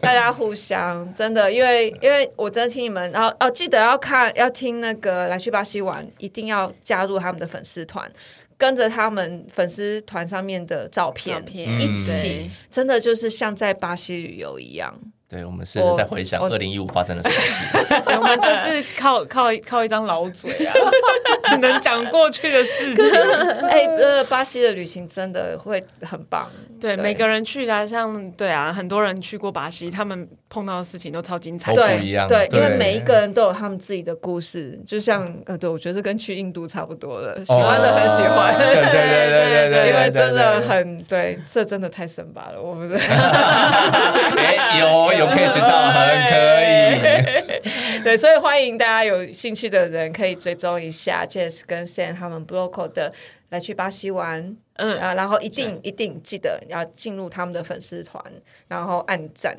[0.00, 8.10] 大家互相真的，因为因为我真的听你们，然后哦，记得要看要听那个来去巴西玩，一定要加入他们的粉丝团。
[8.56, 14.94] 跟着他们粉丝团上面的照片，照片一起，真的就是像在巴西旅游一样。
[15.34, 17.64] 对，我们试着在回想二零一五发生了什么事。
[18.16, 20.72] 我们就是靠靠靠一张老嘴啊，
[21.50, 23.04] 只能讲过去的事情。
[23.68, 26.48] 哎，呃，巴西的旅行真的会很棒。
[26.80, 31.74] 对，每个人去啊，像对啊，很多人去过巴西，他们碰到的事情都超精彩。
[31.74, 31.98] 对，
[32.28, 34.80] 对，因为每一个人都有他们自己的故事。
[34.86, 38.56] 就像呃，对我觉得跟去印度差不多的，喜欢的很喜欢。
[38.56, 42.88] 对对对对 对，因为真的很对，这真的太神巴了，我们。
[44.80, 45.34] 有有。
[45.34, 48.02] 可以知道，很可以。
[48.04, 53.12] 对，所以欢迎大家有兴趣的人可以追踪一下 Jess 跟 Sam 他们 Bloco 的
[53.48, 58.22] 来去巴西玩，嗯啊，然后一定一定记得要进入他们的粉丝团，
[58.68, 59.56] 然后按赞。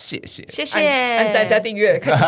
[0.00, 0.80] 谢谢，谢谢，
[1.18, 2.26] 按赞加订阅，开始小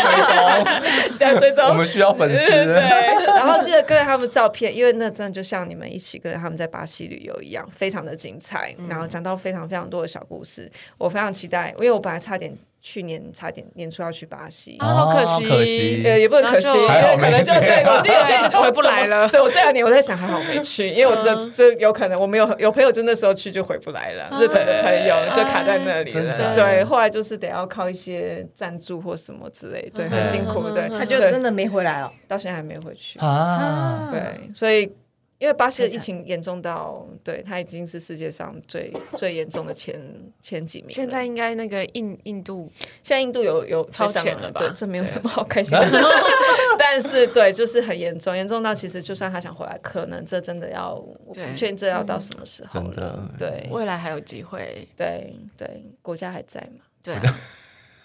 [0.00, 2.46] 追踪， 加追踪，我们需要粉丝。
[2.46, 2.74] 对，
[3.34, 8.72] 然后记得跟着他们照片，因为那真的就像你们一起跟着他们在巴西旅游一样，非常的精彩。
[8.88, 12.56] 然后讲到非常非常多的小故事，我非常期待，因为我本来差点。
[12.88, 19.28] 去年差点年初要去巴西，好可惜，可惜，呃，也不能可惜，因为可能就对我是有些回不来了。
[19.28, 26.54] 对我这两年我在想，还好没去，因为我这这有可能我们有有朋友就那时候去就回不来了，日本的朋友就卡在那里了。
[26.54, 33.18] 对，后来就是得要靠一些赞助或什么之类，对，很辛苦，对，他就真的没回来了，到现在还没回去。
[33.18, 34.08] 啊。
[34.12, 34.92] 对，所以。
[35.38, 40.00] 因为巴西的疫情严重到，对，它已经是世界上最最严重的前
[40.40, 40.90] 前几名。
[40.90, 42.70] 现在应该那个印印度，
[43.02, 44.60] 现在印度有有超前了吧？
[44.60, 45.86] 对，这没有什么好开心的。
[46.78, 53.30] 但是对，就是很严重，严重到其实就算他想回来，可能这真的要，我不确定这要到什么时候了。
[53.38, 54.88] 对，未来还有机会。
[54.96, 56.84] 对对，国家还在嘛？
[57.02, 57.14] 对。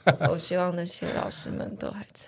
[0.29, 2.27] 我希望那些老师们都还在，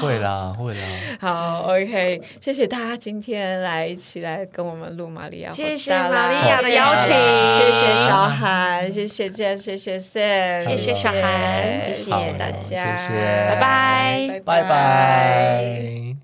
[0.00, 0.80] 会 啦会啦。
[1.20, 5.52] 好，OK，谢谢大家今天来一起来跟我们录玛利亚。
[5.52, 12.62] 谢谢玛利亚的邀请，谢谢小韩，谢谢健，谢谢 Sam，谢谢小韩，谢谢大家。
[12.62, 13.14] 谢谢，
[13.60, 16.16] 拜拜拜拜。